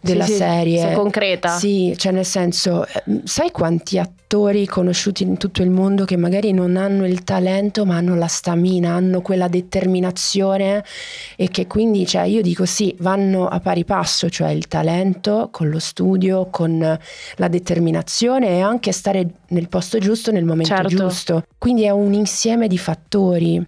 della 0.00 0.24
Sì, 0.26 0.32
sì, 0.32 0.36
serie. 0.36 0.80
sei 0.80 0.94
concreta. 0.94 1.56
Sì, 1.56 1.94
cioè 1.96 2.12
nel 2.12 2.26
senso, 2.26 2.84
eh, 2.86 3.02
sai 3.24 3.50
quanti 3.50 3.98
attori 3.98 4.66
conosciuti 4.66 5.22
in 5.22 5.38
tutto 5.38 5.62
il 5.62 5.70
mondo 5.70 6.04
che 6.04 6.16
magari 6.18 6.52
non 6.52 6.76
hanno 6.76 7.06
il 7.06 7.24
talento 7.24 7.86
ma 7.86 7.96
hanno 7.96 8.14
la 8.14 8.26
stamina, 8.26 8.92
hanno 8.92 9.22
quella 9.22 9.48
determinazione 9.48 10.84
e 11.36 11.48
che 11.48 11.66
quindi, 11.66 12.04
cioè 12.06 12.24
io 12.24 12.42
dico 12.42 12.66
sì, 12.66 12.94
vanno 12.98 13.46
a 13.48 13.60
pari 13.60 13.84
passo, 13.84 14.28
cioè 14.28 14.50
il 14.50 14.68
talento 14.68 15.48
con 15.50 15.70
lo 15.70 15.78
studio, 15.78 16.48
con 16.50 16.98
la 17.36 17.48
determinazione 17.48 18.48
e 18.56 18.60
anche 18.60 18.92
stare 18.92 19.26
nel 19.48 19.68
posto 19.68 19.96
giusto 19.98 20.30
nel 20.30 20.44
momento 20.44 20.74
Certo. 20.74 20.88
giusto. 20.88 21.44
Quindi 21.56 21.84
è 21.84 21.90
un 21.90 22.12
insieme 22.12 22.68
di 22.68 22.76
fattori. 22.76 23.64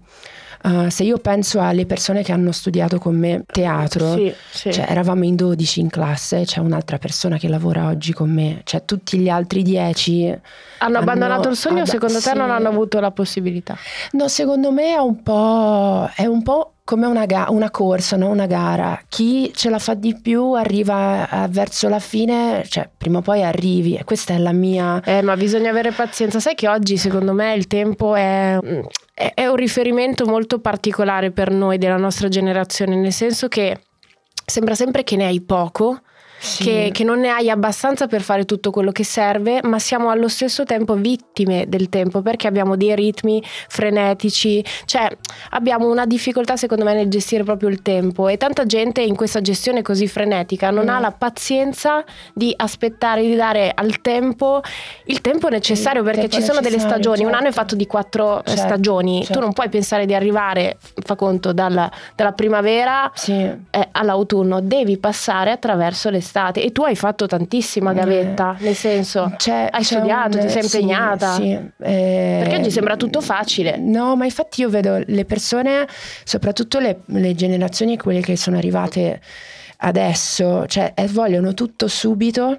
Uh, 0.63 0.89
se 0.89 1.05
io 1.05 1.19
penso 1.19 1.61
alle 1.61 1.87
persone 1.87 2.23
che 2.23 2.33
hanno 2.33 2.53
studiato 2.53 2.99
con 2.99 3.17
me 3.17 3.45
teatro, 3.47 4.15
Sì, 4.15 4.33
sì. 4.51 4.73
cioè, 4.73 4.87
eravamo 4.89 5.25
in 5.25 5.37
12 5.37 5.81
in 5.81 5.91
classe, 5.91 6.43
c'è 6.45 6.61
un'altra 6.61 6.99
persona 6.99 7.37
che 7.39 7.49
lavora 7.49 7.87
oggi 7.87 8.13
con 8.13 8.31
me, 8.31 8.61
cioè 8.65 8.85
tutti 8.85 9.19
gli 9.19 9.29
altri 9.29 9.63
10. 9.63 10.39
hanno 10.79 10.99
abbandonato 10.99 11.49
il 11.49 11.57
sogno 11.57 11.79
o 11.79 11.83
abba- 11.83 11.91
secondo 11.91 12.15
te 12.15 12.31
sì. 12.31 12.37
non 12.37 12.51
hanno 12.51 12.69
avuto 12.69 13.01
la 13.01 13.11
possibilità? 13.11 13.77
No, 14.13 14.29
secondo 14.29 14.73
me 14.73 14.95
è 14.95 14.99
un 14.99 15.23
po', 15.23 16.11
è 16.15 16.27
un 16.27 16.43
po' 16.43 16.73
come 16.87 17.07
una, 17.07 17.27
ga- 17.27 17.49
una 17.51 17.69
corsa, 17.69 18.17
no? 18.17 18.29
una 18.29 18.47
gara. 18.47 19.03
Chi 19.09 19.51
ce 19.53 19.71
la 19.71 19.81
fa 19.81 19.95
di 19.95 20.17
più 20.23 20.53
arriva 20.53 21.29
a- 21.29 21.49
verso 21.49 21.89
la 21.89 21.99
fine, 21.99 22.63
cioè 22.69 22.89
prima 22.97 23.19
o 23.19 23.23
poi 23.23 23.43
arrivi. 23.43 23.97
E 23.97 24.05
questa 24.05 24.35
è 24.35 24.39
la 24.39 24.53
mia... 24.53 25.03
Eh, 25.05 25.21
ma 25.21 25.35
bisogna 25.37 25.69
avere 25.71 25.91
pazienza. 25.91 26.39
Sai 26.39 26.55
che 26.55 26.69
oggi, 26.69 26.97
secondo 26.97 27.33
me, 27.33 27.55
il 27.55 27.67
tempo 27.67 28.15
è, 28.15 28.57
è- 29.13 29.33
è 29.35 29.47
un 29.49 29.57
riferimento 29.57 30.27
molto 30.27 30.61
particolare 30.61 31.33
per 31.33 31.51
noi 31.51 31.77
della 31.77 31.97
nostra 31.97 32.29
generazione, 32.29 32.95
nel 32.95 33.13
senso 33.13 33.49
che 33.49 33.81
sembra 34.47 34.77
sempre 34.77 35.03
che 35.03 35.17
ne 35.17 35.25
hai 35.27 35.41
poco. 35.43 36.03
Che, 36.59 36.91
che 36.93 37.05
non 37.05 37.19
ne 37.21 37.31
hai 37.31 37.51
abbastanza 37.51 38.07
per 38.07 38.23
fare 38.23 38.45
tutto 38.45 38.71
quello 38.71 38.93
che 38.93 39.05
serve, 39.05 39.61
ma 39.65 39.79
siamo 39.79 40.11
allo 40.11 40.29
stesso 40.29 40.65
tempo 40.65 40.95
vittime 40.95 41.65
del 41.69 41.89
tempo 41.89 42.23
perché 42.23 42.47
abbiamo 42.47 42.77
dei 42.77 42.95
ritmi 42.95 43.43
frenetici, 43.69 44.65
cioè 44.85 45.09
abbiamo 45.51 45.91
una 45.91 46.07
difficoltà 46.07 46.57
secondo 46.57 46.85
me 46.85 46.95
nel 46.95 47.09
gestire 47.09 47.43
proprio 47.45 47.69
il 47.69 47.83
tempo 47.83 48.29
e 48.29 48.37
tanta 48.37 48.65
gente 48.65 49.01
in 49.03 49.15
questa 49.17 49.41
gestione 49.41 49.83
così 49.83 50.07
frenetica 50.09 50.71
non 50.71 50.85
Mm. 50.87 50.89
ha 50.89 50.99
la 51.01 51.11
pazienza 51.11 52.05
di 52.33 52.53
aspettare 52.57 53.23
di 53.23 53.35
dare 53.35 53.73
al 53.75 54.01
tempo 54.01 54.61
il 55.07 55.21
tempo 55.21 55.49
necessario 55.49 56.01
Il 56.01 56.07
perché 56.07 56.21
tempo 56.29 56.37
ci 56.37 56.43
sono 56.43 56.61
delle 56.61 56.79
stagioni, 56.79 57.23
un 57.25 57.29
anno 57.35 57.39
è 57.39 57.53
certo. 57.53 57.61
fatto 57.61 57.75
di 57.77 57.87
quattro 57.87 58.39
eh, 58.45 58.51
Certo, 58.51 58.63
stagioni, 58.63 59.19
tu 59.21 59.25
certo. 59.27 59.41
non 59.41 59.53
puoi 59.53 59.69
pensare 59.69 60.07
di 60.07 60.15
arrivare, 60.15 60.79
fa 61.05 61.17
conto, 61.17 61.53
dalla, 61.53 61.91
dalla 62.15 62.33
primavera 62.33 63.11
Sì. 63.15 63.33
eh, 63.33 63.89
all'autunno, 63.93 64.61
devi 64.61 64.97
passare 64.99 65.51
attraverso 65.51 66.09
l'estate 66.11 66.35
e 66.63 66.73
tu 66.73 66.83
hai 66.83 66.95
fatto 66.97 67.27
tantissima 67.27 67.91
Eh. 67.93 67.95
gavetta, 67.95 68.57
nel 68.61 68.75
senso 68.75 69.33
C'è- 69.37 69.69
hai 69.71 69.83
c'è 69.83 69.97
studiato, 69.97 70.37
un- 70.39 70.45
ti 70.45 70.51
sei 70.51 70.63
sì, 70.65 70.77
impegnata. 70.81 71.33
sì, 71.35 71.51
eh, 71.53 72.39
Perché 72.43 72.57
oggi 72.57 72.71
sembra 72.71 72.97
tutto 72.97 73.21
facile. 73.21 73.77
No, 73.79 74.15
ma 74.17 74.25
infatti 74.25 74.61
io 74.61 74.69
vedo 74.69 75.01
le 75.05 75.25
persone, 75.25 75.87
soprattutto 76.25 76.79
le, 76.79 77.01
le 77.07 77.35
generazioni, 77.35 77.97
quelle 77.97 78.21
che 78.21 78.37
sono 78.37 78.57
arrivate 78.59 79.21
adesso, 79.79 80.67
cioè 80.67 80.93
eh, 80.95 81.07
vogliono 81.09 81.55
tutto 81.55 81.89
subito, 81.89 82.59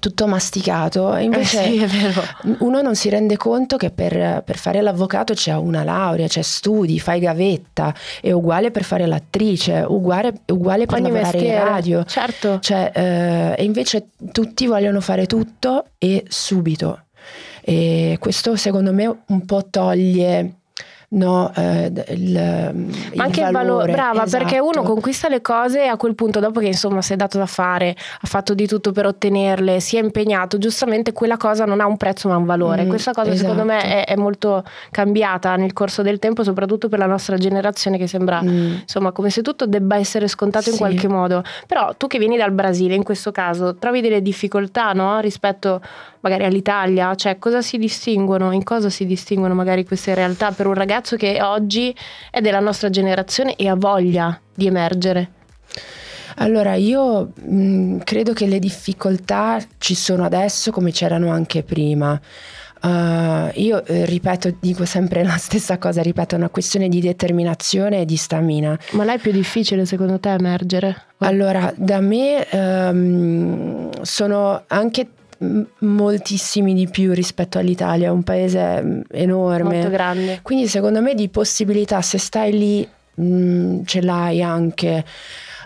tutto 0.00 0.26
masticato. 0.26 1.14
E 1.14 1.24
invece 1.24 1.62
Eh 1.64 1.88
sì, 1.88 2.54
uno 2.58 2.80
non 2.80 2.94
si 2.94 3.08
rende 3.08 3.36
conto 3.36 3.76
che 3.76 3.90
per, 3.90 4.42
per 4.44 4.56
fare 4.56 4.80
l'avvocato 4.80 5.34
c'è 5.34 5.54
una 5.54 5.84
laurea, 5.84 6.26
c'è 6.26 6.42
studi, 6.42 6.98
fai 6.98 7.20
gavetta, 7.20 7.94
è 8.20 8.32
uguale 8.32 8.70
per 8.70 8.84
fare 8.84 9.06
l'attrice, 9.06 9.84
uguale, 9.86 10.32
uguale 10.46 10.86
per 10.86 10.98
Ogni 10.98 11.10
lavorare 11.10 11.38
in 11.38 11.44
mestiere, 11.44 11.64
radio. 11.68 12.04
certo. 12.04 12.58
Cioè, 12.60 12.90
eh, 12.94 13.54
e 13.56 13.64
invece 13.64 14.08
tutti 14.32 14.66
vogliono 14.66 15.00
fare 15.00 15.26
tutto 15.26 15.86
e 15.98 16.24
subito. 16.28 17.04
E 17.60 18.16
questo 18.18 18.56
secondo 18.56 18.92
me 18.92 19.22
un 19.26 19.44
po' 19.44 19.66
toglie 19.70 20.56
no, 21.12 21.50
eh, 21.54 21.92
il, 22.10 22.32
Ma 23.14 23.24
anche 23.24 23.42
il 23.42 23.50
valore, 23.50 23.92
brava, 23.92 24.24
perché 24.24 24.56
esatto. 24.56 24.68
uno 24.78 24.82
conquista 24.82 25.28
le 25.28 25.40
cose 25.40 25.84
e 25.84 25.86
a 25.86 25.96
quel 25.96 26.14
punto, 26.14 26.40
dopo 26.40 26.60
che 26.60 26.66
insomma 26.66 27.02
si 27.02 27.12
è 27.12 27.16
dato 27.16 27.38
da 27.38 27.46
fare, 27.46 27.90
ha 28.20 28.26
fatto 28.26 28.54
di 28.54 28.66
tutto 28.66 28.92
per 28.92 29.06
ottenerle, 29.06 29.80
si 29.80 29.96
è 29.96 30.00
impegnato, 30.02 30.58
giustamente 30.58 31.12
quella 31.12 31.36
cosa 31.36 31.64
non 31.64 31.80
ha 31.80 31.86
un 31.86 31.96
prezzo 31.96 32.28
ma 32.28 32.36
un 32.36 32.44
valore. 32.44 32.84
Mm, 32.84 32.88
Questa 32.88 33.12
cosa 33.12 33.34
secondo 33.36 33.64
me 33.64 33.76
esatto. 33.78 33.94
è, 33.94 34.04
è 34.06 34.16
molto 34.16 34.64
cambiata 34.90 35.56
nel 35.56 35.72
corso 35.72 36.02
del 36.02 36.18
tempo, 36.18 36.42
soprattutto 36.44 36.88
per 36.88 36.98
la 36.98 37.06
nostra 37.06 37.36
generazione 37.36 37.98
che 37.98 38.06
sembra 38.06 38.40
Mm. 38.42 38.76
insomma 38.82 39.12
come 39.12 39.30
se 39.30 39.42
tutto 39.42 39.66
debba 39.66 39.96
essere 39.96 40.26
scontato 40.28 40.68
in 40.68 40.74
Sì. 40.74 40.80
qualche 40.80 41.08
modo. 41.08 41.42
Però 41.66 41.94
tu 41.96 42.06
che 42.06 42.18
vieni 42.18 42.36
dal 42.36 42.50
Brasile 42.52 42.94
in 42.94 43.02
questo 43.02 43.30
caso 43.32 43.76
trovi 43.76 44.00
delle 44.00 44.22
difficoltà 44.22 44.92
no? 44.92 45.20
rispetto 45.20 45.80
magari 46.20 46.44
all'Italia, 46.44 47.14
cioè 47.16 47.36
cosa 47.38 47.62
si 47.62 47.78
distinguono, 47.78 48.52
in 48.52 48.62
cosa 48.62 48.88
si 48.90 49.04
distinguono 49.06 49.54
magari 49.54 49.84
queste 49.84 50.14
realtà 50.14 50.52
per 50.52 50.66
un 50.68 50.74
ragazzo 50.74 51.00
che 51.16 51.40
oggi 51.42 51.94
è 52.30 52.40
della 52.40 52.60
nostra 52.60 52.90
generazione 52.90 53.56
e 53.56 53.68
ha 53.68 53.74
voglia 53.74 54.38
di 54.54 54.66
emergere. 54.66 55.30
Allora, 56.36 56.74
io 56.74 57.32
mh, 57.34 57.98
credo 58.04 58.32
che 58.32 58.46
le 58.46 58.58
difficoltà 58.58 59.60
ci 59.78 59.94
sono 59.94 60.24
adesso 60.24 60.70
come 60.70 60.90
c'erano 60.90 61.30
anche 61.30 61.62
prima. 61.62 62.20
Uh, 62.82 63.48
io 63.60 63.84
eh, 63.84 64.04
ripeto, 64.06 64.56
dico 64.58 64.84
sempre 64.84 65.22
la 65.22 65.36
stessa 65.36 65.78
cosa, 65.78 66.02
ripeto, 66.02 66.34
è 66.34 66.38
una 66.38 66.48
questione 66.48 66.88
di 66.88 67.00
determinazione 67.00 68.00
e 68.00 68.04
di 68.04 68.16
stamina. 68.16 68.76
Ma 68.92 69.04
là 69.04 69.14
è 69.14 69.18
più 69.18 69.30
difficile 69.30 69.86
secondo 69.86 70.18
te 70.18 70.30
emergere? 70.30 71.04
Allora, 71.18 71.72
da 71.76 72.00
me 72.00 72.44
ehm, 72.48 74.02
sono 74.02 74.64
anche 74.66 75.06
moltissimi 75.78 76.74
di 76.74 76.88
più 76.88 77.12
rispetto 77.12 77.58
all'Italia, 77.58 78.08
è 78.08 78.10
un 78.10 78.22
paese 78.22 79.04
enorme. 79.10 79.74
Molto 79.74 79.90
grande. 79.90 80.40
Quindi 80.42 80.68
secondo 80.68 81.00
me 81.00 81.14
di 81.14 81.28
possibilità, 81.28 82.00
se 82.02 82.18
stai 82.18 82.52
lì, 82.52 82.88
mh, 83.14 83.82
ce 83.84 84.02
l'hai 84.02 84.42
anche. 84.42 85.04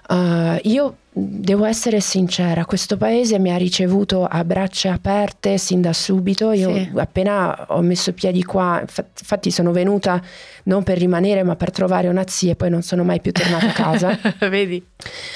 Uh, 0.08 0.58
io 0.62 0.96
devo 1.18 1.64
essere 1.64 2.00
sincera, 2.00 2.66
questo 2.66 2.98
paese 2.98 3.38
mi 3.38 3.50
ha 3.50 3.56
ricevuto 3.56 4.26
a 4.26 4.44
braccia 4.44 4.92
aperte 4.92 5.56
sin 5.56 5.80
da 5.80 5.94
subito. 5.94 6.52
Io 6.52 6.74
Sì. 6.74 6.90
appena 6.94 7.64
ho 7.68 7.80
messo 7.80 8.12
piedi 8.12 8.42
qua, 8.44 8.80
infa- 8.82 9.06
infatti 9.18 9.50
sono 9.50 9.72
venuta 9.72 10.20
non 10.64 10.82
per 10.82 10.98
rimanere 10.98 11.42
ma 11.42 11.56
per 11.56 11.70
trovare 11.70 12.08
una 12.08 12.24
zia 12.26 12.52
e 12.52 12.56
poi 12.56 12.68
non 12.68 12.82
sono 12.82 13.02
mai 13.02 13.20
più 13.22 13.32
tornata 13.32 13.66
a 13.68 13.72
casa. 13.72 14.18
Vedi? 14.50 14.84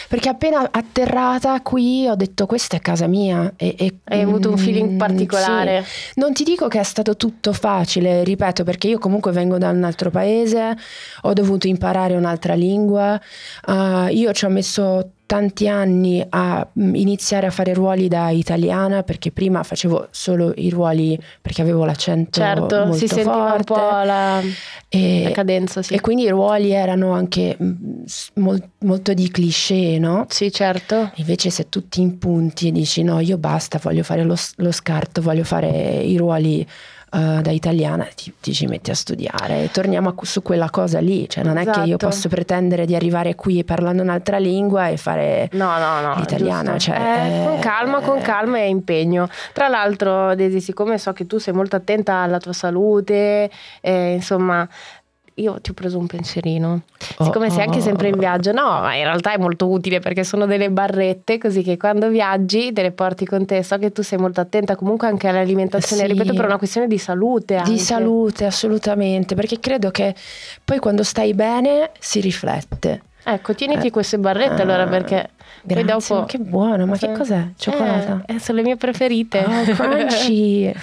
Perché 0.08 0.28
appena 0.28 0.68
atterrata 0.70 1.58
qui 1.62 2.06
ho 2.06 2.14
detto 2.14 2.44
questa 2.44 2.76
è 2.76 2.80
casa 2.80 3.06
mia. 3.06 3.50
E, 3.56 3.74
e- 3.78 3.94
Hai 4.04 4.20
avuto 4.20 4.50
un 4.50 4.58
feeling 4.58 4.92
mm, 4.92 4.98
particolare. 4.98 5.82
sì. 5.86 6.12
Non 6.16 6.34
ti 6.34 6.44
dico 6.44 6.68
che 6.68 6.78
è 6.80 6.82
stato 6.84 7.16
tutto 7.16 7.54
facile, 7.54 8.22
ripeto, 8.22 8.64
perché 8.64 8.88
io 8.88 8.98
comunque 8.98 9.32
vengo 9.32 9.56
da 9.56 9.70
un 9.70 9.82
altro 9.84 10.10
paese, 10.10 10.76
ho 11.22 11.32
dovuto 11.32 11.68
imparare 11.68 12.16
un'altra 12.16 12.52
lingua, 12.52 13.18
uh, 13.66 14.08
io 14.10 14.32
ci 14.32 14.44
ho 14.44 14.48
messo 14.50 15.12
tanti 15.30 15.68
anni 15.68 16.26
a 16.28 16.66
mm, 16.76 16.96
iniziare 16.96 17.46
a 17.46 17.50
fare 17.52 17.72
ruoli 17.72 18.08
da 18.08 18.30
italiana 18.30 19.04
perché 19.04 19.30
prima 19.30 19.62
facevo 19.62 20.08
solo 20.10 20.52
i 20.56 20.70
ruoli 20.70 21.16
perché 21.40 21.62
avevo 21.62 21.84
l'accento 21.84 22.40
Certo, 22.40 22.86
molto 22.86 22.92
si 22.94 23.06
sentiva 23.06 23.36
un 23.36 23.48
forte 23.50 23.72
po' 23.72 24.02
la, 24.02 24.40
e, 24.88 25.22
la 25.22 25.30
cadenza, 25.30 25.82
sì. 25.82 25.94
e 25.94 26.00
quindi 26.00 26.24
i 26.24 26.30
ruoli 26.30 26.72
erano 26.72 27.12
anche 27.12 27.56
mm, 27.62 28.02
mol- 28.34 28.70
molto 28.78 29.14
di 29.14 29.30
cliché, 29.30 30.00
no? 30.00 30.26
Sì, 30.28 30.50
certo. 30.50 31.12
Invece 31.14 31.50
se 31.50 31.68
tu 31.68 31.88
ti 31.88 32.00
impunti 32.00 32.66
e 32.66 32.72
dici 32.72 33.04
no, 33.04 33.20
io 33.20 33.38
basta, 33.38 33.78
voglio 33.80 34.02
fare 34.02 34.24
lo, 34.24 34.34
lo 34.56 34.72
scarto, 34.72 35.22
voglio 35.22 35.44
fare 35.44 35.68
i 36.02 36.16
ruoli 36.16 36.66
eh, 37.12 37.40
da 37.42 37.50
italiana, 37.50 38.06
ti, 38.14 38.32
ti 38.40 38.52
ci 38.52 38.66
metti 38.66 38.90
a 38.90 38.94
studiare 38.94 39.64
e 39.64 39.70
torniamo 39.70 40.08
a- 40.10 40.14
su 40.22 40.42
quella 40.42 40.70
cosa 40.70 41.00
lì, 41.00 41.28
cioè 41.28 41.42
non 41.44 41.56
è 41.56 41.64
che 41.64 41.80
io 41.80 41.84
Esatto. 41.96 42.06
posso 42.08 42.28
pretendere 42.28 42.86
di 42.86 42.94
arrivare 42.94 43.34
qui 43.34 43.64
parlando 43.64 44.02
un'altra 44.02 44.38
lingua 44.38 44.88
e 44.88 44.96
fare... 44.96 45.48
No, 45.52 45.78
no, 45.78 46.00
no. 46.00 46.14
L'italiana, 46.16 46.78
cioè, 46.78 46.96
Eh, 46.96 47.44
con 47.44 47.54
eh, 47.54 47.58
calma, 47.60 48.00
con 48.00 48.20
calma 48.20 48.58
e 48.58 48.68
impegno. 48.68 49.28
Tra 49.52 49.68
l'altro, 49.68 50.34
Desi, 50.34 50.60
siccome 50.60 50.98
so 50.98 51.12
che 51.12 51.26
tu 51.26 51.38
sei 51.38 51.52
molto 51.54 51.76
attenta 51.76 52.14
alla 52.16 52.38
tua 52.38 52.52
salute, 52.52 53.50
eh, 53.80 54.12
insomma, 54.14 54.66
io 55.34 55.60
ti 55.60 55.70
ho 55.70 55.74
preso 55.74 55.98
un 55.98 56.06
pensierino. 56.06 56.82
Oh, 57.16 57.24
Siccome 57.24 57.50
sei 57.50 57.62
anche 57.64 57.78
oh. 57.78 57.82
sempre 57.82 58.08
in 58.08 58.18
viaggio, 58.18 58.52
no, 58.52 58.80
ma 58.80 58.94
in 58.94 59.04
realtà 59.04 59.32
è 59.32 59.38
molto 59.38 59.68
utile 59.68 59.98
perché 60.00 60.24
sono 60.24 60.46
delle 60.46 60.70
barrette 60.70 61.38
così 61.38 61.62
che 61.62 61.76
quando 61.76 62.08
viaggi 62.08 62.72
te 62.72 62.82
le 62.82 62.92
porti 62.92 63.24
con 63.24 63.46
te. 63.46 63.62
So 63.62 63.78
che 63.78 63.92
tu 63.92 64.02
sei 64.02 64.18
molto 64.18 64.40
attenta 64.40 64.76
comunque 64.76 65.06
anche 65.08 65.28
all'alimentazione, 65.28 66.02
Sì. 66.02 66.08
ripeto, 66.12 66.34
per 66.34 66.44
una 66.44 66.58
questione 66.58 66.86
di 66.86 66.98
salute. 66.98 67.56
Anche. 67.56 67.70
Di 67.70 67.78
salute, 67.78 68.44
assolutamente, 68.44 69.34
perché 69.34 69.58
credo 69.60 69.90
che 69.90 70.14
poi 70.64 70.78
quando 70.78 71.02
stai 71.02 71.34
bene 71.34 71.90
si 71.98 72.20
riflette. 72.20 73.02
Ecco, 73.22 73.54
tieniti 73.54 73.88
Eh. 73.88 73.90
queste 73.90 74.18
barrette 74.18 74.62
allora 74.62 74.84
Ah, 74.84 74.88
perché 74.88 75.30
poi 75.62 75.84
Grazie, 75.84 76.14
dopo... 76.14 76.20
ma 76.20 76.26
che 76.26 76.38
buono, 76.38 76.86
ma 76.86 76.96
che 76.96 77.10
Eh, 77.10 77.12
cos'è? 77.12 77.48
Cioccolata? 77.56 78.22
Eh, 78.26 78.34
eh, 78.34 78.38
sono 78.38 78.58
le 78.58 78.64
mie 78.64 78.76
preferite. 78.76 79.44
Oh, 79.46 79.64
crunchy. 79.74 80.72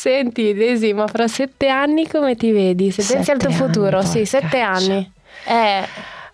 Senti, 0.00 0.54
Desi, 0.54 0.94
ma 0.94 1.06
fra 1.06 1.28
sette 1.28 1.68
anni 1.68 2.08
come 2.08 2.34
ti 2.34 2.52
vedi? 2.52 2.90
Se 2.90 3.04
pensi 3.12 3.30
al 3.30 3.36
tuo 3.36 3.50
futuro, 3.50 3.98
anni, 3.98 4.06
sì, 4.06 4.24
sette 4.24 4.58
anni. 4.60 5.12
Eh, 5.46 5.84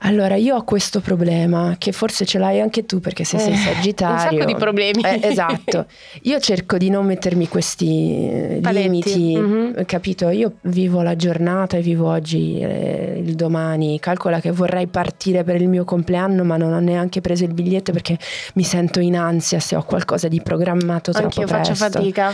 Allora, 0.01 0.37
io 0.37 0.55
ho 0.55 0.63
questo 0.63 1.01
problema, 1.01 1.75
che 1.77 1.91
forse 1.91 2.25
ce 2.27 2.39
l'hai 2.39 2.61
anche 2.61 2.87
tu 2.87 3.01
perché 3.01 3.25
se 3.25 3.39
sei 3.41 3.55
Eh, 3.55 3.57
sagittario. 3.57 4.15
un 4.15 4.39
sacco 4.39 4.45
di 4.45 4.55
problemi. 4.55 5.03
Eh, 5.03 5.19
esatto. 5.21 5.87
Io 6.23 6.39
cerco 6.39 6.77
di 6.77 6.91
non 6.91 7.07
mettermi 7.07 7.49
questi 7.49 8.29
eh, 8.31 8.59
Paletti. 8.63 8.83
limiti, 8.89 9.37
Mhm. 9.37 9.85
capito? 9.85 10.29
Io 10.29 10.59
vivo 10.61 11.03
la 11.03 11.17
giornata 11.17 11.77
e 11.77 11.81
vivo 11.81 12.09
oggi, 12.09 12.61
eh, 12.61 13.21
il 13.25 13.35
domani. 13.35 13.99
Calcola 13.99 14.39
che 14.39 14.53
vorrei 14.53 14.87
partire 14.87 15.43
per 15.43 15.61
il 15.61 15.67
mio 15.69 15.85
compleanno, 15.85 16.45
ma 16.45 16.57
non 16.57 16.73
ho 16.73 16.79
neanche 16.79 17.21
preso 17.21 17.43
il 17.43 17.53
biglietto 17.55 17.91
perché 17.91 18.17
mi 18.55 18.63
sento 18.63 19.01
in 19.01 19.17
ansia 19.17 19.59
se 19.59 19.75
ho 19.75 19.83
qualcosa 19.83 20.29
di 20.29 20.41
programmato 20.41 21.11
troppo 21.11 21.25
anch'io 21.41 21.47
faccio 21.49 21.73
presto. 21.73 21.99
fatica. 21.99 22.33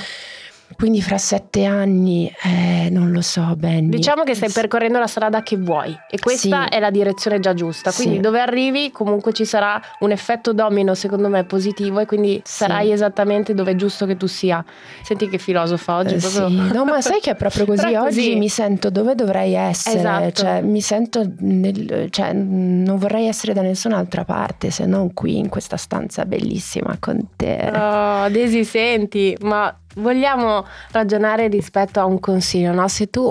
Quindi 0.77 1.01
fra 1.03 1.19
sette 1.19 1.65
anni, 1.65 2.33
eh, 2.43 2.89
non 2.91 3.11
lo 3.13 3.21
so, 3.21 3.55
Benny. 3.57 3.89
Diciamo 3.91 4.23
che 4.25 4.35
stai 4.35 4.51
percorrendo 4.51 4.99
la 4.99 5.07
strada 5.07 5.43
che 5.43 5.57
vuoi 5.57 5.97
e 6.11 6.19
questa 6.19 6.67
Sì. 6.69 6.75
è 6.77 6.79
la 6.81 6.91
direzione 6.91 7.41
già 7.41 7.55
giusta. 7.55 7.93
Quindi 7.93 8.17
Sì. 8.17 8.21
dove 8.21 8.41
arrivi 8.41 8.91
comunque 8.91 9.33
ci 9.33 9.45
sarà 9.45 9.81
un 10.01 10.11
effetto 10.11 10.53
domino 10.53 10.95
secondo 10.95 11.29
me 11.29 11.45
positivo 11.45 12.01
e 12.01 12.07
quindi 12.07 12.41
Sì. 12.45 12.57
sarai 12.57 12.91
esattamente 12.93 13.55
dove 13.55 13.73
è 13.73 13.75
giusto 13.75 14.07
che 14.07 14.17
tu 14.17 14.27
sia. 14.27 14.65
Senti 15.03 15.29
che 15.29 15.39
filosofa 15.39 15.97
oggi 15.97 16.15
Eh, 16.15 16.19
proprio. 16.19 16.49
No, 16.73 16.85
ma 16.85 17.01
sai 17.01 17.21
che 17.21 17.31
è 17.33 17.37
proprio 17.37 17.65
così. 17.67 17.95
Oggi 17.95 18.35
mi 18.37 18.49
sento 18.49 18.91
dove 18.91 19.15
dovrei 19.15 19.55
essere. 19.55 19.99
Esatto. 19.99 20.31
Cioè, 20.43 20.61
mi 20.63 20.81
sento 20.81 21.25
nel- 21.39 22.09
cioè, 22.11 22.33
non 22.33 22.97
vorrei 22.99 23.27
essere 23.27 23.53
da 23.53 23.63
nessun'altra 23.63 24.25
parte 24.25 24.71
se 24.71 24.87
non 24.87 25.13
qui 25.15 25.37
in 25.39 25.49
questa 25.49 25.77
stanza 25.77 26.25
bellissima 26.25 26.97
con 26.99 27.29
te. 27.37 27.71
Oh, 27.75 28.29
Desi, 28.29 28.65
senti, 28.65 29.37
ma 29.43 29.75
vogliamo 29.95 30.65
ragionare 30.91 31.49
rispetto 31.49 32.01
a 32.01 32.05
un 32.05 32.21
consiglio, 32.21 32.73
no? 32.73 32.89
Se 32.89 33.09
tu, 33.11 33.31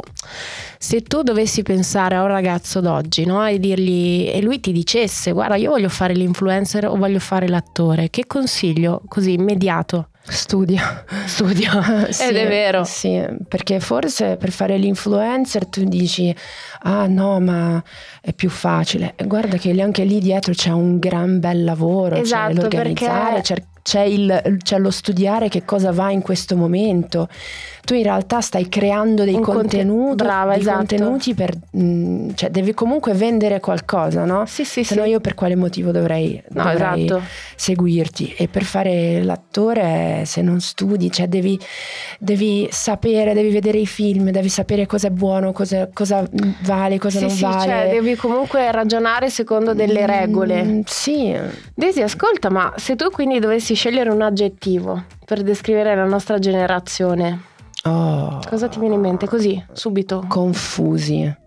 se 0.78 1.02
tu 1.02 1.22
dovessi 1.22 1.64
pensare 1.64 2.16
a 2.16 2.22
un 2.22 2.28
ragazzo 2.28 2.80
d'oggi, 2.80 3.26
no? 3.26 3.46
E 3.46 3.60
dirgli, 3.60 4.30
e 4.34 4.42
lui 4.42 4.60
ti 4.60 4.72
dicesse, 4.72 5.32
guarda, 5.32 5.56
io 5.56 5.72
voglio 5.72 5.90
fare 5.90 6.14
l'influencer 6.14 6.88
o 6.88 6.96
voglio 6.96 7.20
fare 7.20 7.48
l'attore, 7.48 8.10
che 8.10 8.26
consiglio 8.28 9.02
così 9.08 9.34
immediato? 9.34 10.08
Studia. 10.24 11.04
Studia. 11.26 12.06
Sì, 12.12 12.28
Ed 12.30 12.36
è 12.36 12.48
vero. 12.48 12.84
Sì, 12.84 13.20
perché 13.48 13.80
forse 13.80 14.38
per 14.38 14.52
fare 14.52 14.78
l'influencer 14.78 15.66
tu 15.66 15.84
dici, 15.84 16.34
ah 16.84 17.08
no, 17.08 17.40
ma 17.40 17.82
è 18.22 18.32
più 18.34 18.50
facile. 18.50 19.14
E 19.16 19.26
guarda 19.26 19.58
che 19.58 19.72
anche 19.82 20.04
lì 20.04 20.20
dietro 20.20 20.54
c'è 20.54 20.70
un 20.70 21.00
gran 21.00 21.40
bel 21.40 21.64
lavoro, 21.64 22.16
Esatto, 22.16 22.54
c'è 22.54 22.60
l'organizzare, 22.62 23.34
perché- 23.42 23.68
c'è, 23.82 24.02
il- 24.02 24.58
c'è 24.64 24.78
lo 24.80 24.92
studiare 24.92 25.50
che 25.50 25.64
cosa 25.66 25.92
va 25.92 26.12
in 26.12 26.22
questo 26.22 26.56
momento. 26.56 27.28
Tu 27.84 27.96
in 27.96 28.04
realtà 28.04 28.42
stai 28.42 28.70
creando 28.70 29.24
dei 29.24 29.40
contenuti, 29.40 30.16
Brava, 30.16 30.52
dei 30.54 30.62
esatto. 30.62 30.78
contenuti 30.78 31.34
per, 31.34 31.56
mh, 31.72 32.34
cioè 32.36 32.50
devi 32.50 32.74
comunque 32.74 33.14
vendere 33.14 33.60
qualcosa, 33.60 34.24
no? 34.24 34.46
Sì, 34.46 34.64
sì, 34.64 34.84
Se 34.84 34.94
sì. 34.94 35.00
no 35.00 35.06
io 35.06 35.20
per 35.20 35.34
quale 35.34 35.56
motivo 35.56 35.92
dovrei, 35.92 36.42
No, 36.50 36.64
dovrei 36.64 37.06
esatto. 37.06 37.24
seguirti 37.56 38.34
e 38.38 38.48
per 38.48 38.64
fare 38.64 39.24
l'attore 39.24 40.24
se 40.26 40.42
non 40.42 40.60
studi 40.62 41.12
cioè 41.12 41.28
devi, 41.28 41.60
devi 42.20 42.68
sapere 42.72 43.34
devi 43.34 43.50
vedere 43.50 43.78
i 43.80 43.88
film 43.88 44.30
devi 44.32 44.50
sapere 44.50 44.86
cosa 44.86 45.08
è 45.08 45.12
buono 45.12 45.52
cosa, 45.52 45.90
cosa 45.92 46.24
vale 46.64 46.98
cosa 47.00 47.18
Sì, 47.20 47.26
non 47.26 47.36
sì, 47.36 47.42
vale 47.44 47.64
cioè 47.66 47.90
devi 47.92 48.16
comunque 48.16 48.72
ragionare 48.72 49.30
secondo 49.30 49.74
delle 49.74 50.04
Mm, 50.04 50.06
regole. 50.06 50.82
sì 50.86 51.36
Desi, 51.74 52.02
ascolta, 52.02 52.50
ma 52.50 52.74
se 52.78 52.96
tu 52.96 53.10
quindi 53.10 53.40
dovessi 53.40 53.74
scegliere 53.74 54.10
un 54.10 54.22
aggettivo 54.22 55.04
per 55.26 55.42
descrivere 55.42 55.96
la 55.96 56.06
nostra 56.06 56.38
generazione, 56.40 57.40
oh, 57.84 58.40
cosa 58.48 58.68
ti 58.68 58.80
viene 58.80 58.96
in 58.96 59.02
mente? 59.02 59.28
Così, 59.28 59.64
subito. 59.74 60.26
confusi 60.28 61.40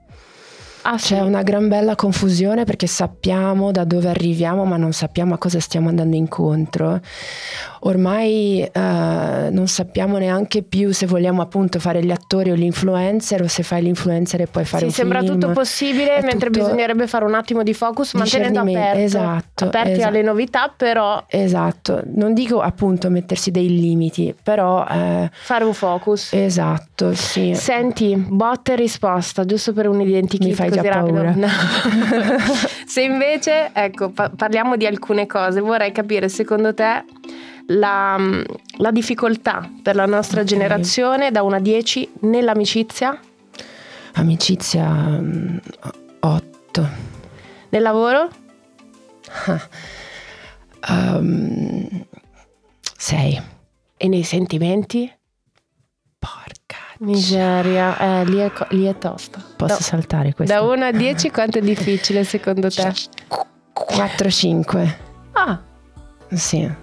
Ah, 0.87 0.99
sì. 0.99 1.15
c'è 1.15 1.21
una 1.21 1.43
gran 1.43 1.69
bella 1.69 1.95
confusione 1.95 2.65
perché 2.65 2.87
sappiamo 2.87 3.71
da 3.71 3.85
dove 3.85 4.09
arriviamo 4.09 4.67
ma 4.67 4.77
non 4.77 4.93
sappiamo 4.93 5.33
a 5.33 5.39
cosa 5.39 5.59
stiamo 5.59 5.89
andando 5.89 6.15
incontro 6.15 7.01
ormai 7.87 8.61
eh, 8.63 8.71
non 9.51 9.67
sappiamo 9.67 10.17
neanche 10.19 10.63
più 10.63 10.93
se 10.93 11.07
vogliamo 11.07 11.43
appunto 11.43 11.79
fare 11.79 12.03
gli 12.03 12.11
attori 12.11 12.51
o 12.51 12.55
gli 12.55 12.63
influencer 12.63 13.43
o 13.43 13.47
se 13.47 13.63
fai 13.63 13.83
l'influencer 13.83 14.41
e 14.43 14.47
poi 14.47 14.65
fare 14.65 14.81
Sì, 14.81 14.85
un 14.87 14.93
sembra 14.93 15.21
film. 15.21 15.33
tutto 15.39 15.53
possibile, 15.53 16.17
È 16.17 16.23
mentre 16.23 16.49
tutto- 16.51 16.65
bisognerebbe 16.65 17.07
fare 17.07 17.25
un 17.25 17.35
attimo 17.35 17.63
di 17.63 17.75
focus 17.75 18.15
mantenendo 18.15 18.61
aperto, 18.61 18.99
esatto, 18.99 19.65
aperti 19.65 19.91
esatto. 19.93 20.09
alle 20.09 20.23
novità, 20.23 20.73
però 20.75 21.25
Esatto, 21.29 22.03
non 22.15 22.33
dico 22.33 22.61
appunto 22.61 23.11
mettersi 23.11 23.51
dei 23.51 23.69
limiti, 23.69 24.35
però 24.43 24.87
eh, 24.89 25.29
fare 25.33 25.65
un 25.65 25.75
focus. 25.75 26.33
esatto, 26.33 27.15
sì. 27.15 27.55
Senti, 27.55 28.15
botta 28.17 28.73
e 28.73 28.77
risposta, 28.77 29.45
giusto 29.45 29.73
per 29.73 29.89
un 29.89 30.01
identikit 30.01 30.49
Mi 30.49 30.55
fai 30.55 30.71
già 30.71 30.81
rapido. 30.83 31.13
paura. 31.13 31.33
No. 31.35 31.49
Se 32.87 33.03
invece, 33.03 33.71
ecco, 33.73 34.11
pa- 34.11 34.31
parliamo 34.35 34.77
di 34.77 34.87
alcune 34.87 35.27
cose, 35.27 35.61
vorrei 35.61 35.93
capire 35.93 36.29
secondo 36.29 36.73
te 36.75 37.05
la, 37.69 38.17
la 38.79 38.91
difficoltà 38.91 39.69
per 39.83 39.95
la 39.97 40.07
nostra 40.07 40.41
Ok. 40.41 40.47
generazione 40.47 41.31
da 41.31 41.43
1 41.43 41.57
a 41.57 41.61
10 41.61 42.11
nell'amicizia, 42.21 43.19
Amicizia 44.17 45.21
8. 46.21 46.89
nel 47.71 47.83
lavoro, 47.83 48.29
6. 52.97 53.43
e 53.97 54.09
nei 54.09 54.23
sentimenti. 54.23 55.11
Porca. 56.19 56.77
Miseria, 57.01 57.99
eh, 58.21 58.25
lì, 58.25 58.39
è, 58.39 58.51
lì 58.71 58.85
è 58.85 58.97
tosta. 58.99 59.43
Posso 59.57 59.75
Da- 59.77 59.83
saltare 59.83 60.33
questo? 60.33 60.55
Da 60.55 60.63
1 60.63 60.85
a 60.87 60.93
10 60.93 61.31
quanto 61.31 61.59
è 61.59 61.61
difficile 61.61 62.25
secondo 62.25 62.69
te? 62.71 62.93
4-5. 63.73 64.97
Ah, 65.33 65.61
Sì. 66.31 66.83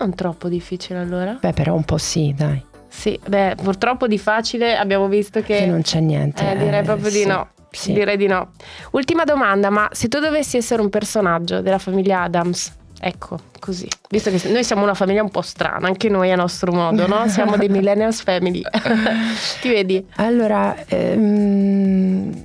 Non 0.00 0.14
troppo 0.14 0.48
difficile 0.48 0.98
allora. 0.98 1.38
Beh, 1.40 1.52
però 1.52 1.74
un 1.74 1.84
po' 1.84 1.98
sì, 1.98 2.34
dai. 2.36 2.62
Sì, 2.88 3.18
beh, 3.24 3.54
purtroppo 3.62 4.06
di 4.06 4.18
facile 4.18 4.76
abbiamo 4.76 5.06
visto 5.08 5.40
che... 5.40 5.58
Che 5.58 5.66
non 5.66 5.82
c'è 5.82 6.00
niente. 6.00 6.50
Eh, 6.50 6.56
direi 6.56 6.80
eh, 6.80 6.82
proprio 6.82 7.10
di 7.10 7.20
sì, 7.20 7.26
no. 7.26 7.48
sì. 7.70 7.92
Direi 7.92 8.16
di 8.16 8.26
no. 8.26 8.50
Ultima 8.92 9.24
domanda, 9.24 9.70
ma 9.70 9.88
se 9.92 10.08
tu 10.08 10.18
dovessi 10.18 10.56
essere 10.56 10.82
un 10.82 10.90
personaggio 10.90 11.60
della 11.60 11.78
famiglia 11.78 12.22
Adams, 12.22 12.72
ecco, 12.98 13.38
così, 13.60 13.88
visto 14.10 14.30
che 14.30 14.48
noi 14.50 14.64
siamo 14.64 14.82
una 14.82 14.94
famiglia 14.94 15.22
un 15.22 15.30
po' 15.30 15.42
strana, 15.42 15.86
anche 15.86 16.08
noi 16.08 16.32
a 16.32 16.36
nostro 16.36 16.72
modo, 16.72 17.06
no? 17.06 17.28
Siamo 17.28 17.56
dei 17.56 17.68
millennials 17.70 18.22
family. 18.22 18.62
Ti 19.60 19.68
vedi? 19.68 20.04
Allora, 20.16 20.76
ehm, 20.86 22.44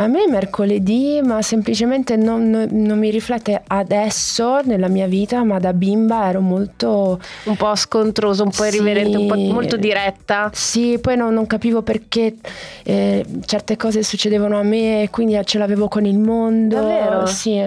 a 0.00 0.06
me 0.06 0.26
mercoledì, 0.28 1.20
ma 1.24 1.42
semplicemente 1.42 2.14
non, 2.16 2.48
non- 2.50 2.68
non 2.70 2.98
mi 3.00 3.10
riflette 3.10 3.62
adesso 3.66 4.60
nella 4.62 4.86
mia 4.86 5.08
vita, 5.08 5.42
ma 5.42 5.58
da 5.58 5.72
bimba 5.72 6.28
ero 6.28 6.40
molto... 6.40 7.20
Un 7.44 7.56
po' 7.56 7.74
scontroso, 7.74 8.44
un 8.44 8.50
po' 8.50 8.62
Sì. 8.62 8.68
irriverente, 8.76 9.16
un 9.16 9.26
po' 9.26 9.34
molto 9.34 9.76
diretta. 9.76 10.50
Sì, 10.54 10.98
poi 11.00 11.16
non, 11.16 11.34
non 11.34 11.48
capivo 11.48 11.82
perché 11.82 12.36
eh, 12.84 13.24
certe 13.44 13.76
cose 13.76 14.04
succedevano 14.04 14.56
a 14.56 14.62
me 14.62 15.02
e 15.02 15.10
quindi 15.10 15.36
ce 15.44 15.58
l'avevo 15.58 15.88
con 15.88 16.06
il 16.06 16.18
mondo. 16.18 16.76
Davvero? 16.76 17.26
Sì. 17.26 17.66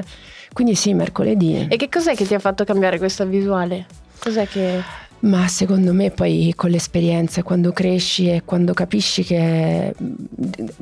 Quindi 0.54 0.76
sì, 0.76 0.94
mercoledì. 0.94 1.68
E 1.70 1.76
che 1.76 1.90
cos'è 1.90 2.16
che 2.16 2.26
ti 2.26 2.34
ha 2.34 2.40
fatto 2.40 2.64
cambiare 2.64 2.98
questa 2.98 3.26
visuale? 3.26 3.86
Cos'è 4.20 4.48
che... 4.48 4.82
Ma 5.24 5.48
secondo 5.48 5.94
me 5.94 6.10
poi 6.10 6.52
con 6.56 6.72
l'esperienza, 6.72 7.44
quando 7.44 7.72
cresci 7.72 8.28
e 8.28 8.42
quando 8.44 8.74
capisci 8.74 9.24
che 9.24 9.94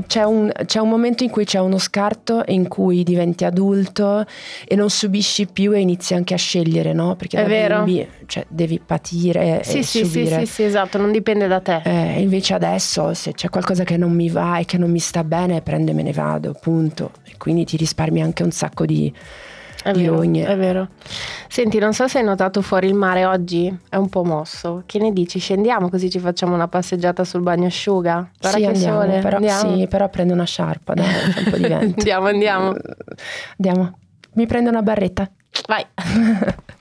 c'è 0.07 0.23
un, 0.23 0.49
c'è 0.65 0.79
un 0.79 0.87
momento 0.87 1.23
in 1.25 1.29
cui 1.29 1.43
c'è 1.43 1.59
uno 1.59 1.77
scarto 1.77 2.43
in 2.47 2.69
cui 2.69 3.03
diventi 3.03 3.43
adulto 3.43 4.25
e 4.65 4.75
non 4.77 4.89
subisci 4.89 5.45
più 5.47 5.73
e 5.73 5.79
inizi 5.81 6.13
anche 6.13 6.33
a 6.33 6.37
scegliere, 6.37 6.93
no? 6.93 7.17
Perché 7.17 7.37
È 7.37 7.41
da 7.41 7.47
vero. 7.49 7.83
bimbi, 7.83 8.07
cioè, 8.27 8.45
devi 8.47 8.79
patire 8.79 9.59
Sì, 9.63 9.79
e 9.79 9.83
sì, 9.83 9.99
sì, 9.99 10.05
subire. 10.05 10.39
sì, 10.39 10.45
sì, 10.53 10.63
esatto, 10.63 10.97
non 10.97 11.11
dipende 11.11 11.45
da 11.47 11.59
te. 11.59 11.81
Eh, 11.83 12.21
invece 12.21 12.53
adesso 12.53 13.13
se 13.13 13.33
c'è 13.33 13.49
qualcosa 13.49 13.83
che 13.83 13.97
non 13.97 14.13
mi 14.13 14.29
va 14.29 14.57
e 14.59 14.63
che 14.63 14.77
non 14.77 14.89
mi 14.89 14.99
sta 14.99 15.25
bene, 15.25 15.61
prendo 15.61 15.91
e 15.91 15.93
me 15.93 16.03
ne 16.03 16.13
vado, 16.13 16.55
punto. 16.61 17.11
E 17.25 17.33
quindi 17.37 17.65
ti 17.65 17.75
risparmi 17.75 18.21
anche 18.21 18.43
un 18.43 18.51
sacco 18.51 18.85
di, 18.85 19.11
È 19.81 19.91
di 19.91 20.01
vero, 20.01 20.15
rogne. 20.15 20.45
è 20.45 20.57
vero. 20.57 20.89
Senti, 21.47 21.79
non 21.79 21.93
so 21.93 22.07
se 22.07 22.19
hai 22.19 22.23
notato 22.23 22.61
fuori 22.61 22.87
il 22.87 22.93
mare 22.93 23.25
oggi, 23.25 23.73
è 23.89 23.95
un 23.95 24.09
po' 24.09 24.23
mosso. 24.23 24.83
Che 24.85 24.99
ne 24.99 25.13
dici? 25.13 25.39
Scendiamo 25.39 25.89
così 25.89 26.09
ci 26.09 26.19
facciamo 26.19 26.53
una 26.53 26.67
passeggiata 26.67 27.23
sul 27.23 27.41
bagnosciuga? 27.41 28.29
Guarda 28.37 28.57
sì, 28.57 28.63
che 28.63 28.69
andiamo, 28.71 29.01
sole. 29.01 29.19
Però, 29.19 29.35
andiamo. 29.37 29.75
Sì, 29.77 29.87
però 29.87 30.09
prendo 30.09 30.33
una 30.33 30.43
sciarpa, 30.43 30.93
dai, 30.93 31.05
c'è 31.05 31.39
un 31.39 31.49
po' 31.49 31.57
di 31.57 31.67
vento. 31.67 31.95
andiamo, 31.99 32.27
andiamo. 32.27 32.73
Andiamo. 33.57 33.99
Mi 34.33 34.45
prendo 34.45 34.69
una 34.69 34.81
barretta. 34.81 35.29
Vai. 35.67 35.85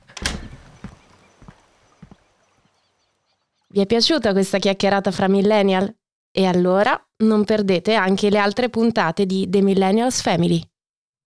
Vi 3.70 3.80
è 3.80 3.86
piaciuta 3.86 4.32
questa 4.32 4.58
chiacchierata 4.58 5.10
fra 5.10 5.28
millennial? 5.28 5.94
E 6.30 6.46
allora 6.46 7.00
non 7.18 7.44
perdete 7.44 7.94
anche 7.94 8.30
le 8.30 8.38
altre 8.38 8.68
puntate 8.68 9.26
di 9.26 9.48
The 9.48 9.60
Millennials 9.60 10.20
Family. 10.20 10.62